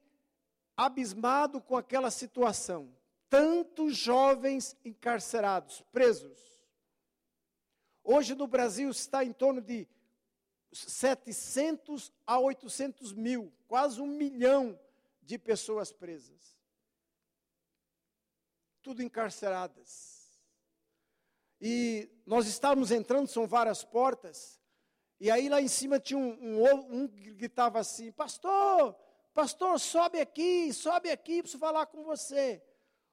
abismado 0.78 1.60
com 1.60 1.76
aquela 1.76 2.10
situação. 2.10 2.96
Tantos 3.30 3.98
jovens 3.98 4.78
encarcerados, 4.86 5.84
presos. 5.92 6.40
Hoje 8.02 8.34
no 8.34 8.48
Brasil 8.48 8.90
está 8.92 9.26
em 9.26 9.34
torno 9.34 9.60
de 9.60 9.86
700 10.72 12.12
a 12.26 12.40
800 12.40 13.14
mil, 13.14 13.54
quase 13.68 14.02
um 14.02 14.08
milhão 14.08 14.80
de 15.22 15.38
pessoas 15.38 15.92
presas. 15.92 16.58
Tudo 18.82 19.02
encarceradas. 19.02 20.42
E 21.60 22.10
nós 22.26 22.48
estávamos 22.48 22.92
entrando, 22.92 23.28
são 23.28 23.48
várias 23.48 23.84
portas, 23.84 24.58
e 25.20 25.32
aí 25.32 25.50
lá 25.50 25.60
em 25.60 25.68
cima 25.68 26.00
tinha 26.00 26.20
um, 26.20 26.62
um, 26.62 27.02
um 27.02 27.08
que 27.08 27.34
gritava 27.34 27.80
assim: 27.80 28.12
Pastor, 28.12 28.96
pastor, 29.34 29.80
sobe 29.80 30.20
aqui, 30.20 30.72
sobe 30.72 31.10
aqui, 31.10 31.42
preciso 31.42 31.60
falar 31.60 31.88
com 31.88 32.04
você. 32.04 32.62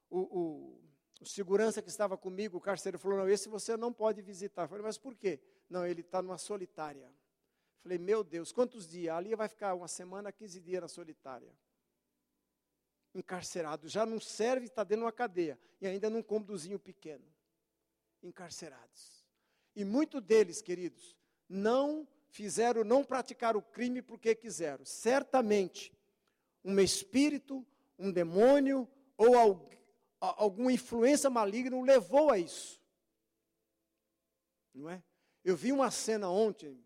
O, 0.09 0.19
o, 0.19 0.81
o 1.19 1.25
segurança 1.25 1.81
que 1.81 1.89
estava 1.89 2.15
comigo, 2.15 2.57
o 2.57 2.61
carcereiro, 2.61 2.99
falou: 2.99 3.17
Não, 3.17 3.29
esse 3.29 3.49
você 3.49 3.75
não 3.75 3.91
pode 3.91 4.21
visitar. 4.21 4.63
Eu 4.63 4.67
falei: 4.67 4.83
Mas 4.83 4.97
por 4.99 5.15
quê? 5.15 5.39
Não, 5.67 5.85
ele 5.85 6.01
está 6.01 6.21
numa 6.21 6.37
solitária. 6.37 7.11
Falei, 7.85 7.99
meu 7.99 8.23
Deus, 8.23 8.51
quantos 8.51 8.87
dias? 8.87 9.15
Ali 9.15 9.35
vai 9.35 9.47
ficar 9.47 9.75
uma 9.75 9.87
semana, 9.87 10.31
15 10.31 10.59
dias 10.59 10.81
na 10.81 10.87
solitária. 10.87 11.55
Encarcerado. 13.13 13.87
Já 13.87 14.07
não 14.07 14.19
serve, 14.19 14.65
está 14.65 14.83
dentro 14.83 15.01
de 15.01 15.05
uma 15.05 15.11
cadeia. 15.11 15.59
E 15.79 15.85
ainda 15.85 16.09
num 16.09 16.23
cômodozinho 16.23 16.79
pequeno. 16.79 17.23
Encarcerados. 18.23 19.23
E 19.75 19.85
muitos 19.85 20.19
deles, 20.23 20.63
queridos, 20.63 21.15
não 21.47 22.07
fizeram, 22.27 22.83
não 22.83 23.03
praticaram 23.03 23.59
o 23.59 23.61
crime 23.61 24.01
porque 24.01 24.33
quiseram. 24.33 24.83
Certamente, 24.83 25.93
um 26.63 26.79
espírito, 26.79 27.63
um 27.99 28.11
demônio 28.11 28.89
ou 29.15 29.35
alguma 30.19 30.71
influência 30.71 31.29
maligna 31.29 31.77
o 31.77 31.83
levou 31.83 32.31
a 32.31 32.39
isso. 32.39 32.81
Não 34.73 34.89
é? 34.89 35.03
Eu 35.43 35.55
vi 35.55 35.71
uma 35.71 35.91
cena 35.91 36.27
ontem, 36.31 36.83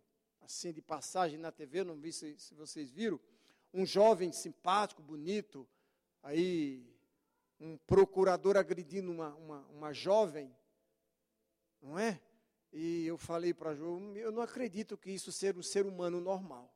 assim 0.50 0.74
de 0.74 0.82
passagem 0.82 1.38
na 1.38 1.52
TV, 1.52 1.84
não 1.84 1.96
vi 1.96 2.12
se, 2.12 2.36
se 2.40 2.56
vocês 2.56 2.90
viram, 2.90 3.20
um 3.72 3.86
jovem 3.86 4.32
simpático, 4.32 5.00
bonito, 5.00 5.68
aí 6.24 6.92
um 7.60 7.78
procurador 7.78 8.58
agredindo 8.58 9.12
uma, 9.12 9.36
uma, 9.36 9.60
uma 9.68 9.94
jovem, 9.94 10.52
não 11.80 12.00
é? 12.00 12.20
E 12.74 13.06
eu 13.06 13.16
falei 13.16 13.54
para 13.54 13.76
João, 13.76 14.18
eu 14.18 14.32
não 14.32 14.42
acredito 14.42 14.98
que 14.98 15.12
isso 15.12 15.32
seja 15.32 15.58
um 15.58 15.64
ser 15.64 15.86
humano 15.86 16.20
normal. 16.20 16.74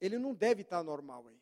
Ele 0.00 0.18
não 0.18 0.34
deve 0.34 0.62
estar 0.62 0.82
normal 0.82 1.28
aí. 1.28 1.40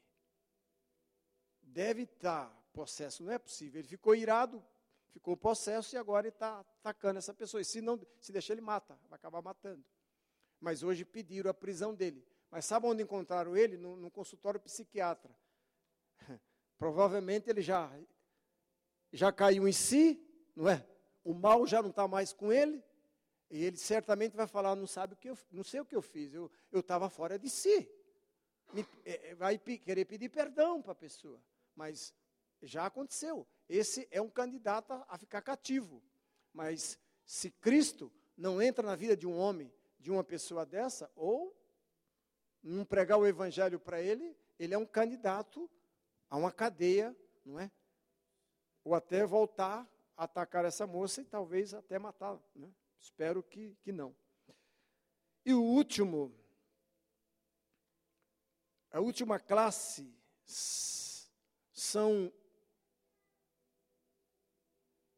Deve 1.63 2.03
estar 2.03 2.51
possesso, 2.75 3.23
não 3.23 3.33
é 3.33 3.39
possível. 3.39 3.79
Ele 3.81 3.89
ficou 3.89 4.15
irado, 4.15 4.63
ficou 5.09 5.35
possesso 5.35 5.95
e 5.95 5.99
agora 5.99 6.27
ele 6.27 6.35
está 6.35 6.61
atacando 6.61 7.19
essa 7.19 7.33
pessoa. 7.33 7.61
E 7.61 7.65
se 7.65 7.81
não, 7.81 7.99
se 8.21 8.33
deixar 8.33 8.53
ele 8.53 8.61
mata, 8.61 8.99
vai 9.09 9.17
acabar 9.17 9.41
matando 9.41 9.83
mas 10.61 10.83
hoje 10.83 11.05
pediram 11.05 11.51
a 11.51 11.55
prisão 11.55 11.95
dele. 11.95 12.25
Mas 12.51 12.65
sabe 12.65 12.87
onde 12.87 13.03
encontraram 13.03 13.57
ele? 13.57 13.77
No, 13.77 13.97
no 13.97 14.11
consultório 14.11 14.61
psiquiatra. 14.61 15.35
Provavelmente 16.79 17.49
ele 17.49 17.63
já, 17.63 17.91
já 19.13 19.33
caiu 19.33 19.67
em 19.67 19.73
si, 19.73 20.23
não 20.55 20.69
é? 20.69 20.87
O 21.25 21.33
mal 21.33 21.67
já 21.67 21.81
não 21.81 21.91
está 21.91 22.07
mais 22.07 22.33
com 22.33 22.53
ele. 22.53 22.83
E 23.51 23.65
ele 23.65 23.77
certamente 23.77 24.37
vai 24.37 24.47
falar, 24.47 24.77
não 24.77 24.87
sabe 24.87 25.15
o 25.15 25.17
que 25.17 25.31
eu, 25.31 25.39
não 25.51 25.65
sei 25.65 25.81
o 25.81 25.85
que 25.85 25.97
eu 25.97 26.03
fiz, 26.03 26.33
eu 26.33 26.51
estava 26.73 27.11
fora 27.11 27.37
de 27.37 27.51
si. 27.51 27.91
me, 28.73 28.87
é, 29.05 29.35
vai 29.35 29.59
querer 29.59 30.05
pedir 30.05 30.29
perdão 30.29 30.81
para 30.81 30.93
a 30.93 30.95
pessoa, 30.95 31.43
mas 31.75 32.15
já 32.63 32.87
aconteceu. 32.87 33.47
Esse 33.69 34.07
é 34.11 34.21
um 34.21 34.31
candidato 34.31 34.93
a 34.93 35.19
ficar 35.19 35.43
cativo. 35.43 36.03
Mas 36.53 36.99
se 37.25 37.51
Cristo 37.51 38.13
não 38.37 38.61
entra 38.63 38.87
na 38.87 38.95
vida 38.95 39.17
de 39.17 39.27
um 39.27 39.37
homem, 39.37 39.73
de 40.01 40.11
uma 40.11 40.25
pessoa 40.25 40.67
dessa, 40.67 41.11
ou 41.15 41.57
não 42.63 42.85
pregar 42.85 43.19
o 43.19 43.27
evangelho 43.27 43.79
para 43.79 44.01
ele, 44.01 44.37
ele 44.59 44.75
é 44.75 44.79
um 44.79 44.87
candidato 44.87 45.71
a 46.29 46.37
uma 46.37 46.51
cadeia, 46.51 47.15
não 47.45 47.59
é? 47.59 47.71
Ou 48.83 48.95
até 48.95 49.25
voltar 49.25 49.89
a 50.17 50.25
atacar 50.25 50.65
essa 50.65 50.87
moça 50.87 51.21
e 51.21 51.25
talvez 51.25 51.75
até 51.75 51.99
matá-la. 51.99 52.43
Né? 52.55 52.71
Espero 52.99 53.43
que, 53.43 53.77
que 53.83 53.93
não. 53.93 54.15
E 55.45 55.53
o 55.55 55.63
último, 55.63 56.35
a 58.91 59.01
última 59.01 59.39
classe 59.39 60.15
são 61.73 62.33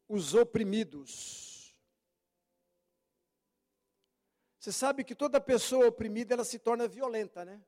os 0.07 0.33
oprimidos. 0.33 1.52
Você 4.63 4.71
sabe 4.71 5.03
que 5.03 5.13
toda 5.13 5.41
pessoa 5.41 5.87
oprimida 5.87 6.33
ela 6.33 6.45
se 6.45 6.57
torna 6.57 6.87
violenta, 6.87 7.43
né? 7.43 7.61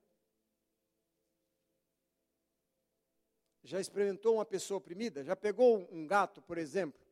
Já 3.65 3.81
experimentou 3.81 4.35
uma 4.35 4.45
pessoa 4.45 4.77
oprimida? 4.77 5.21
Já 5.21 5.35
pegou 5.35 5.85
um 5.91 6.07
gato, 6.07 6.41
por 6.41 6.57
exemplo? 6.57 7.05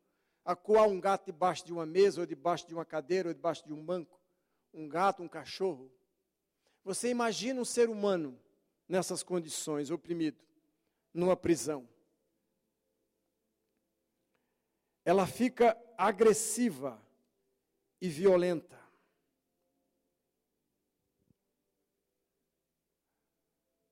Acuar 0.46 0.88
um 0.88 1.02
gato 1.02 1.26
debaixo 1.26 1.66
de 1.66 1.74
uma 1.74 1.86
mesa, 1.86 2.22
ou 2.22 2.26
debaixo 2.26 2.66
de 2.66 2.74
uma 2.74 2.86
cadeira, 2.86 3.28
ou 3.28 3.34
debaixo 3.34 3.66
de 3.66 3.74
um 3.74 3.84
banco? 3.84 4.22
Um 4.74 4.88
gato, 4.88 5.22
um 5.22 5.28
cachorro? 5.28 5.92
Você 6.86 7.10
imagina 7.10 7.60
um 7.60 7.66
ser 7.66 7.90
humano 7.90 8.40
nessas 8.88 9.22
condições, 9.22 9.92
oprimido, 9.92 10.42
numa 11.14 11.36
prisão. 11.36 11.90
Ela 15.04 15.28
fica 15.28 15.78
agressiva 15.98 17.06
e 18.00 18.08
violenta. 18.08 18.82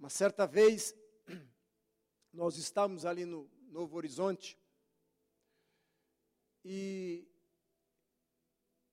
Uma 0.01 0.09
certa 0.09 0.47
vez, 0.47 0.95
nós 2.33 2.57
estávamos 2.57 3.05
ali 3.05 3.23
no 3.23 3.47
Novo 3.69 3.95
Horizonte 3.95 4.59
e 6.65 7.29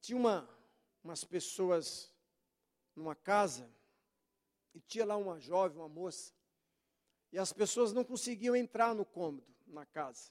tinha 0.02 0.18
uma, 0.18 0.46
umas 1.02 1.24
pessoas 1.24 2.14
numa 2.94 3.14
casa 3.14 3.74
e 4.74 4.80
tinha 4.80 5.06
lá 5.06 5.16
uma 5.16 5.40
jovem, 5.40 5.78
uma 5.78 5.88
moça, 5.88 6.34
e 7.32 7.38
as 7.38 7.54
pessoas 7.54 7.90
não 7.90 8.04
conseguiam 8.04 8.54
entrar 8.54 8.94
no 8.94 9.06
cômodo, 9.06 9.50
na 9.66 9.86
casa. 9.86 10.30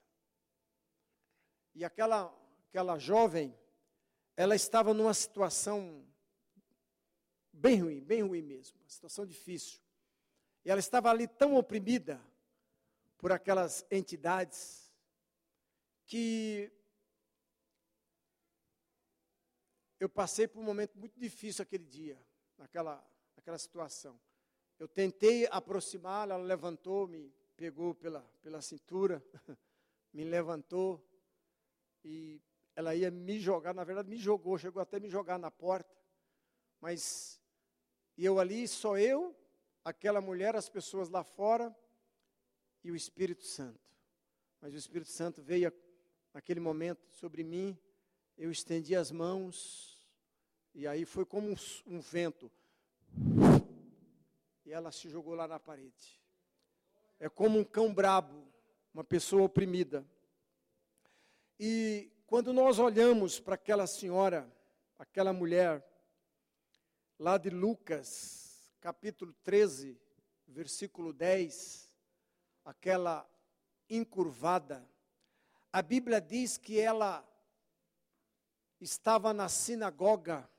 E 1.73 1.83
aquela, 1.83 2.31
aquela 2.69 2.99
jovem, 2.99 3.51
ela 4.35 4.55
estava 4.55 4.93
numa 4.93 5.15
situação 5.15 6.07
bem 7.51 7.81
ruim, 7.81 7.99
bem 7.99 8.21
ruim 8.21 8.43
mesmo, 8.43 8.79
uma 8.79 8.89
situação 8.89 9.25
difícil. 9.25 9.87
E 10.67 10.69
ela 10.69 10.82
estava 10.82 11.10
ali 11.10 11.30
tão 11.30 11.56
oprimida, 11.56 12.21
por 13.17 13.32
aquelas 13.32 13.86
entidades 13.89 14.91
que 16.06 16.69
eu 19.97 20.10
passei 20.10 20.45
por 20.45 20.60
um 20.60 20.65
momento 20.65 20.99
muito 20.99 21.17
difícil 21.17 21.63
aquele 21.63 21.86
dia, 21.86 22.21
naquela, 22.58 23.01
naquela 23.38 23.58
situação. 23.58 24.19
Eu 24.77 24.89
tentei 24.89 25.47
aproximá-la, 25.49 26.36
ela 26.36 26.43
levantou, 26.43 27.08
me 27.08 27.34
pegou 27.56 27.95
pela, 27.95 28.19
pela 28.41 28.62
cintura, 28.62 29.23
me 30.12 30.25
levantou 30.25 31.01
e 32.03 32.41
ela 32.75 32.93
ia 32.93 33.10
me 33.10 33.39
jogar, 33.39 33.73
na 33.73 33.86
verdade 33.86 34.10
me 34.10 34.17
jogou, 34.17 34.58
chegou 34.58 34.82
até 34.82 34.99
me 34.99 35.10
jogar 35.10 35.39
na 35.39 35.49
porta. 35.49 35.95
Mas 36.82 37.39
eu 38.17 38.38
ali, 38.38 38.67
só 38.67 38.97
eu, 38.97 39.34
aquela 39.88 40.19
mulher, 40.19 40.54
as 40.54 40.67
pessoas 40.67 41.08
lá 41.08 41.23
fora, 41.23 41.73
e 42.84 42.91
o 42.91 42.95
Espírito 42.95 43.45
Santo. 43.45 43.80
Mas 44.60 44.73
o 44.73 44.78
Espírito 44.78 45.10
Santo 45.10 45.41
veio 45.41 45.71
naquele 46.34 46.60
momento 46.60 47.08
sobre 47.10 47.41
mim, 47.41 47.78
eu 48.38 48.52
estendi 48.52 48.97
as 48.97 49.12
mãos, 49.12 50.06
e 50.76 50.86
aí 50.86 51.06
foi 51.06 51.26
como 51.26 51.50
um, 51.50 51.56
um 51.86 52.02
vento. 52.02 52.52
E 54.65 54.73
ela 54.73 54.91
se 54.91 55.08
jogou 55.08 55.34
lá 55.34 55.47
na 55.47 55.58
parede. 55.58 56.21
É 57.17 57.30
como 57.30 57.58
um 57.58 57.63
cão 57.63 57.93
brabo, 57.93 58.45
uma 58.93 59.06
pessoa 59.06 59.43
oprimida. 59.43 60.06
E 61.58 62.12
quando 62.26 62.52
nós 62.52 62.78
olhamos 62.78 63.39
para 63.39 63.56
aquela 63.56 63.88
senhora, 63.88 64.54
aquela 65.00 65.32
mulher, 65.32 65.82
lá 67.17 67.38
de 67.38 67.50
Lucas, 67.50 68.46
capítulo 68.88 69.34
13, 69.43 70.00
versículo 70.47 71.12
10, 71.12 71.91
aquela 72.63 73.30
encurvada, 73.89 74.89
a 75.73 75.82
Bíblia 75.82 76.21
diz 76.21 76.58
que 76.58 76.80
ela 76.80 77.21
estava 78.80 79.34
na 79.34 79.50
sinagoga. 79.50 80.50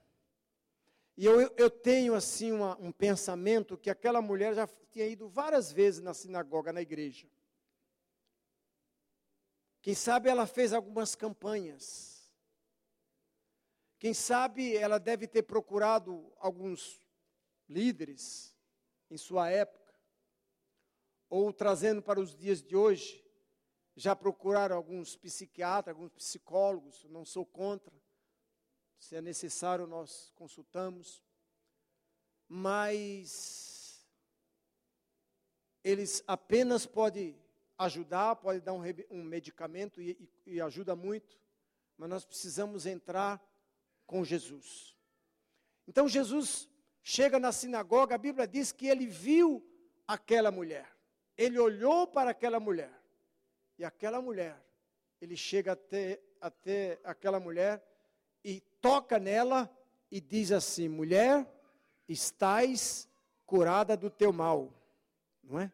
E 1.17 1.25
eu, 1.25 1.41
eu 1.57 1.71
tenho 1.71 2.15
assim 2.15 2.53
uma, 2.53 2.77
um 2.77 2.93
pensamento 2.93 3.79
que 3.79 3.89
aquela 3.89 4.21
mulher 4.21 4.55
já 4.55 4.69
tinha 4.91 5.07
ido 5.07 5.27
várias 5.27 5.73
vezes 5.73 6.03
na 6.03 6.13
sinagoga, 6.13 6.71
na 6.71 6.83
igreja. 6.83 7.27
Quem 9.81 9.95
sabe 9.95 10.29
ela 10.29 10.47
fez 10.47 10.75
algumas 10.75 11.15
campanhas. 11.15 12.31
Quem 13.99 14.13
sabe 14.13 14.77
ela 14.77 15.01
deve 15.01 15.27
ter 15.27 15.45
procurado 15.45 16.31
alguns 16.37 17.01
líderes 17.69 18.57
em 19.11 19.17
sua 19.17 19.51
época 19.51 19.89
ou 21.29 21.53
trazendo 21.53 22.03
para 22.03 22.21
os 22.21 22.35
dias 22.35 22.63
de 22.63 22.75
hoje, 22.75 23.25
já 23.95 24.15
procuraram 24.17 24.77
alguns 24.77 25.17
psiquiatras, 25.17 25.95
alguns 25.95 26.13
psicólogos, 26.13 27.05
não 27.05 27.25
sou 27.25 27.45
contra. 27.45 27.93
Se 28.99 29.17
é 29.17 29.21
necessário, 29.21 29.87
nós 29.87 30.33
consultamos. 30.35 31.23
Mas 32.49 34.07
eles 35.85 36.23
apenas 36.27 36.87
podem 36.87 37.39
ajudar, 37.77 38.37
podem 38.37 38.61
dar 38.61 38.73
um, 38.73 38.83
um 39.11 39.23
medicamento 39.23 40.01
e, 40.01 40.31
e, 40.47 40.55
e 40.55 40.61
ajuda 40.61 40.97
muito, 40.97 41.39
mas 41.97 42.09
nós 42.09 42.25
precisamos 42.25 42.87
entrar 42.87 43.43
com 44.07 44.25
Jesus. 44.25 44.97
Então 45.87 46.09
Jesus 46.09 46.69
chega 47.09 47.39
na 47.41 47.53
sinagoga, 47.53 48.15
a 48.15 48.19
Bíblia 48.19 48.47
diz 48.47 48.71
que 48.71 48.87
ele 48.87 49.07
viu 49.07 49.67
aquela 50.07 50.51
mulher. 50.51 50.95
Ele 51.39 51.59
olhou 51.59 52.07
para 52.07 52.33
aquela 52.33 52.61
mulher. 52.61 52.93
E 53.79 53.85
aquela 53.85 54.21
mulher, 54.21 54.63
ele 55.19 55.35
chega 55.35 55.73
até, 55.73 56.21
até 56.39 57.01
aquela 57.03 57.41
mulher 57.41 57.83
e 58.45 58.61
toca 58.83 59.19
nela 59.19 59.75
e 60.11 60.21
diz 60.21 60.53
assim: 60.53 60.87
mulher, 60.87 61.51
estás 62.07 63.09
curada 63.47 63.97
do 63.97 64.11
teu 64.11 64.31
mal. 64.31 64.71
Não 65.43 65.61
é? 65.61 65.73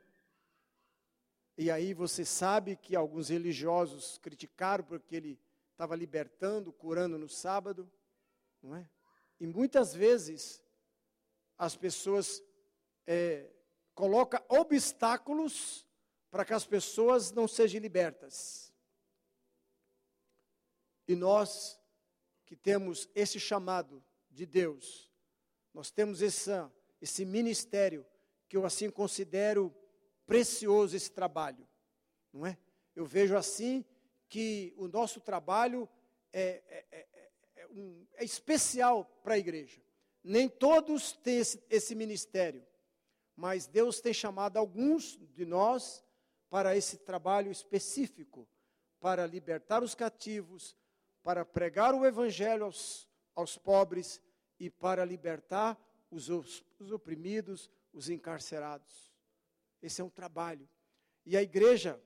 E 1.59 1.69
aí 1.69 1.95
você 1.95 2.25
sabe 2.25 2.77
que 2.77 2.95
alguns 2.95 3.29
religiosos 3.29 4.19
criticaram 4.19 4.85
porque 4.85 5.17
ele 5.17 5.41
estava 5.73 5.97
libertando, 5.97 6.73
curando 6.73 7.19
no 7.19 7.29
sábado, 7.29 7.91
não 8.63 8.77
é? 8.77 8.89
E 9.41 9.49
muitas 9.49 9.93
vezes 9.93 10.64
as 11.59 11.77
pessoas 11.77 12.43
é, 13.07 13.51
coloca 13.95 14.45
obstáculos 14.49 15.87
para 16.31 16.45
que 16.45 16.53
as 16.53 16.67
pessoas 16.67 17.31
não 17.31 17.47
sejam 17.47 17.81
libertas. 17.81 18.73
E 21.07 21.15
nós 21.15 21.81
que 22.45 22.57
temos 22.57 23.09
esse 23.15 23.39
chamado 23.39 24.05
de 24.31 24.45
Deus, 24.45 25.11
nós 25.73 25.91
temos 25.91 26.23
essa, 26.23 26.73
esse 27.01 27.25
ministério 27.25 28.07
que 28.49 28.57
eu 28.57 28.65
assim 28.65 28.91
considero 28.91 29.75
precioso 30.27 30.97
esse 30.97 31.11
trabalho, 31.11 31.69
não 32.33 32.47
é? 32.47 32.59
Eu 32.95 33.05
vejo 33.05 33.37
assim 33.37 33.85
que 34.29 34.73
o 34.77 34.89
nosso 34.89 35.21
trabalho 35.21 35.89
é, 36.33 36.63
é, 36.67 36.87
é, 36.91 37.07
é 37.57 37.67
um, 37.69 38.07
é 38.15 38.25
especial 38.25 39.05
para 39.23 39.35
a 39.35 39.39
igreja. 39.39 39.83
Nem 40.25 40.49
todos 40.49 41.13
têm 41.13 41.39
esse, 41.39 41.63
esse 41.71 41.95
ministério 41.95 42.67
mas 43.37 43.67
Deus 43.67 44.01
tem 44.01 44.15
chamado 44.15 44.57
alguns 44.57 45.19
de 45.35 45.45
nós 45.45 46.05
para 46.49 46.77
esse 46.77 46.99
trabalho 46.99 47.51
específico, 47.51 48.49
para 49.01 49.27
libertar 49.27 49.83
os 49.83 49.95
cativos, 49.95 50.77
para 51.23 51.45
pregar 51.45 51.95
o 51.95 52.07
evangelho 52.07 52.65
aos, 52.65 53.09
aos 53.35 53.59
pobres 53.59 54.21
e 54.59 54.71
para 54.71 55.05
libertar 55.05 55.79
os, 56.11 56.29
os 56.29 56.93
oprimidos, 56.93 57.71
os 57.93 58.09
encarcerados. 58.09 59.13
Esse 59.83 60.01
é 60.01 60.05
um 60.05 60.11
trabalho. 60.11 60.69
E 61.27 61.37
a 61.37 61.43
igreja, 61.43 62.01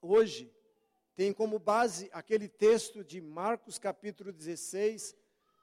hoje, 0.00 0.52
tem 1.14 1.32
como 1.32 1.58
base 1.58 2.10
aquele 2.12 2.48
texto 2.48 3.02
de 3.02 3.20
Marcos 3.20 3.78
capítulo 3.78 4.32
16, 4.32 5.16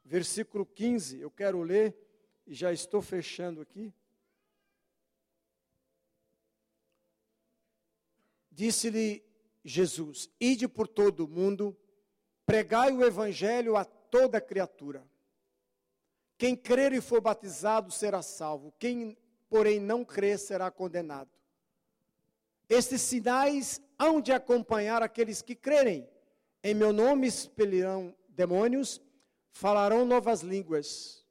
versículo 0.04 0.66
15. 0.66 1.20
Eu 1.20 1.32
quero 1.32 1.62
ler 1.62 1.96
e 2.46 2.54
já 2.54 2.74
estou 2.74 3.02
fechando 3.02 3.62
aqui. 3.62 3.94
Disse-lhe 8.52 9.24
Jesus: 9.64 10.30
Ide 10.40 10.68
por 10.68 10.88
todo 10.88 11.26
o 11.26 11.28
mundo, 11.28 11.78
pregai 12.46 12.92
o 12.92 13.06
evangelho 13.06 13.78
a 13.78 13.86
toda 13.86 14.42
criatura. 14.42 15.08
Quem 16.38 16.56
crer 16.56 16.94
e 16.94 17.02
for 17.02 17.22
batizado 17.22 17.92
será 17.92 18.22
salvo, 18.22 18.74
quem, 18.80 19.18
porém, 19.50 19.80
não 19.80 20.06
crer 20.06 20.40
será 20.40 20.72
condenado. 20.72 21.30
Estes 22.70 23.02
sinais 23.02 23.82
hão 23.98 24.22
de 24.22 24.32
acompanhar 24.32 25.02
aqueles 25.02 25.42
que 25.42 25.56
crerem. 25.56 26.08
Em 26.64 26.74
meu 26.74 26.94
nome 26.94 27.28
expelirão 27.28 28.16
demônios, 28.30 29.02
falarão 29.52 30.06
novas 30.06 30.42
línguas, 30.42 31.26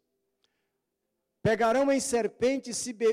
pegarão 1.42 1.90
em 1.92 2.00
serpentes 2.00 2.76
se 2.76 2.92
be... 2.92 3.06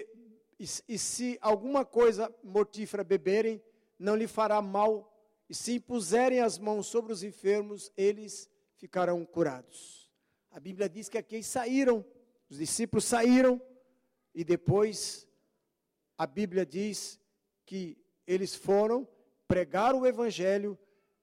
e, 0.59 0.65
e 0.87 0.97
se 0.97 1.37
alguma 1.41 1.85
coisa 1.85 2.33
mortífera 2.43 3.03
beberem, 3.03 3.61
não 3.97 4.15
lhe 4.15 4.27
fará 4.27 4.61
mal, 4.61 5.11
e 5.49 5.55
se 5.55 5.73
impuserem 5.73 6.41
as 6.41 6.57
mãos 6.57 6.87
sobre 6.87 7.13
os 7.13 7.23
enfermos, 7.23 7.91
eles 7.95 8.49
ficarão 8.75 9.25
curados. 9.25 10.11
A 10.51 10.59
Bíblia 10.59 10.89
diz 10.89 11.07
que 11.07 11.17
aqui 11.17 11.43
saíram, 11.43 12.05
os 12.49 12.57
discípulos 12.57 13.05
saíram, 13.05 13.61
e 14.33 14.43
depois 14.43 15.27
a 16.17 16.25
Bíblia 16.25 16.65
diz 16.65 17.19
que 17.65 17.97
eles 18.27 18.55
foram 18.55 19.07
pregar 19.47 19.93
o 19.93 20.05
evangelho 20.05 20.77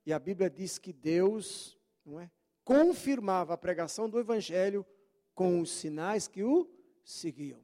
e 0.05 0.12
a 0.12 0.18
Bíblia 0.18 0.51
diz 0.51 0.78
que 0.78 0.93
Deus, 0.93 1.78
não 2.05 2.18
é, 2.18 2.30
confirmava 2.65 3.55
a 3.55 3.59
pregação 3.59 4.09
do 4.09 4.19
evangelho 4.19 4.87
com 5.35 5.61
os 5.61 5.71
sinais 5.71 6.29
que 6.29 6.43
o 6.43 6.69
seguiam. 7.05 7.61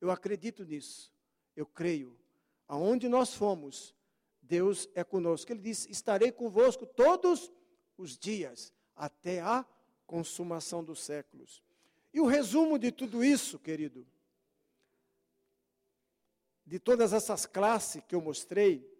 Eu 0.00 0.10
acredito 0.10 0.64
nisso. 0.64 1.12
Eu 1.56 1.66
creio. 1.66 2.18
Aonde 2.66 3.08
nós 3.08 3.34
fomos, 3.34 3.94
Deus 4.40 4.88
é 4.94 5.04
conosco. 5.04 5.52
Ele 5.52 5.60
disse: 5.60 5.90
"Estarei 5.90 6.32
convosco 6.32 6.86
todos 6.86 7.50
os 7.96 8.16
dias 8.16 8.72
até 8.96 9.40
a 9.40 9.66
consumação 10.06 10.82
dos 10.82 11.00
séculos". 11.00 11.62
E 12.12 12.20
o 12.20 12.26
resumo 12.26 12.78
de 12.78 12.92
tudo 12.92 13.24
isso, 13.24 13.58
querido, 13.58 14.06
de 16.66 16.78
todas 16.78 17.12
essas 17.12 17.46
classes 17.46 18.02
que 18.06 18.14
eu 18.14 18.20
mostrei, 18.20 18.90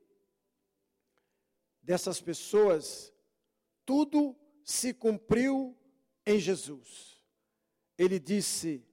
dessas 1.83 2.21
pessoas, 2.21 3.13
tudo 3.85 4.37
se 4.65 4.93
cumpriu 4.95 5.77
em 6.25 6.39
Jesus. 6.39 7.23
Ele 7.97 8.19
disse: 8.19 8.87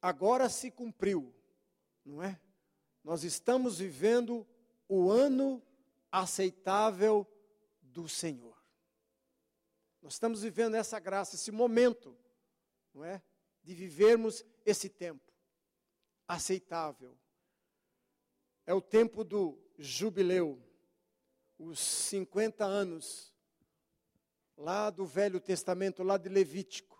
agora 0.00 0.48
se 0.48 0.70
cumpriu, 0.70 1.34
não 2.04 2.22
é? 2.22 2.40
Nós 3.02 3.24
estamos 3.24 3.78
vivendo 3.78 4.46
o 4.88 5.10
ano 5.10 5.62
aceitável 6.10 7.26
do 7.80 8.08
Senhor. 8.08 8.58
Nós 10.02 10.14
estamos 10.14 10.42
vivendo 10.42 10.74
essa 10.74 10.98
graça, 10.98 11.36
esse 11.36 11.50
momento, 11.50 12.16
não 12.92 13.04
é? 13.04 13.22
de 13.62 13.74
vivermos 13.74 14.44
esse 14.64 14.88
tempo 14.88 15.32
aceitável. 16.26 17.18
É 18.66 18.72
o 18.72 18.80
tempo 18.80 19.24
do 19.24 19.58
jubileu, 19.78 20.62
os 21.60 21.78
50 21.78 22.64
anos, 22.64 23.30
lá 24.56 24.88
do 24.88 25.04
Velho 25.04 25.38
Testamento, 25.38 26.02
lá 26.02 26.16
de 26.16 26.30
Levítico. 26.30 26.98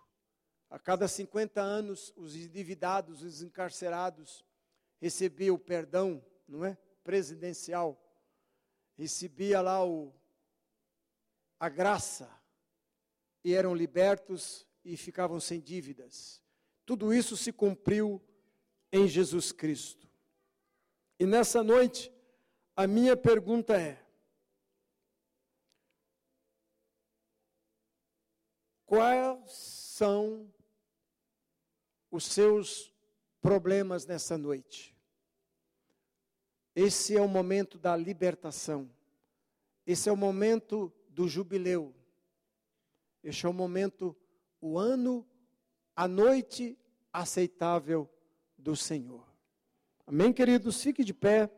A 0.69 0.77
cada 0.77 1.07
50 1.07 1.59
anos, 1.59 2.13
os 2.15 2.35
endividados, 2.35 3.23
os 3.23 3.41
encarcerados, 3.41 4.45
recebiam 4.99 5.55
o 5.55 5.59
perdão, 5.59 6.23
não 6.47 6.63
é? 6.63 6.77
Presidencial. 7.03 7.99
Recebia 8.95 9.61
lá 9.61 9.83
o, 9.83 10.13
a 11.59 11.67
graça 11.67 12.29
e 13.43 13.55
eram 13.55 13.73
libertos 13.73 14.67
e 14.85 14.95
ficavam 14.95 15.39
sem 15.39 15.59
dívidas. 15.59 16.39
Tudo 16.85 17.11
isso 17.11 17.35
se 17.35 17.51
cumpriu 17.51 18.21
em 18.91 19.07
Jesus 19.07 19.51
Cristo. 19.51 20.07
E 21.19 21.25
nessa 21.25 21.63
noite, 21.63 22.11
a 22.75 22.85
minha 22.85 23.17
pergunta 23.17 23.75
é: 23.75 23.99
quais 28.91 29.49
são 29.53 30.51
os 32.11 32.25
seus 32.25 32.93
problemas 33.41 34.05
nessa 34.05 34.37
noite? 34.37 34.93
Esse 36.75 37.15
é 37.15 37.21
o 37.21 37.27
momento 37.29 37.79
da 37.79 37.95
libertação. 37.95 38.91
Esse 39.87 40.09
é 40.09 40.11
o 40.11 40.17
momento 40.17 40.91
do 41.07 41.25
jubileu. 41.25 41.95
Este 43.23 43.45
é 43.45 43.49
o 43.49 43.53
momento, 43.53 44.13
o 44.59 44.77
ano 44.77 45.25
a 45.95 46.05
noite 46.05 46.77
aceitável 47.13 48.09
do 48.57 48.75
Senhor. 48.75 49.25
Amém, 50.05 50.33
queridos? 50.33 50.83
Fique 50.83 51.05
de 51.05 51.13
pé. 51.13 51.49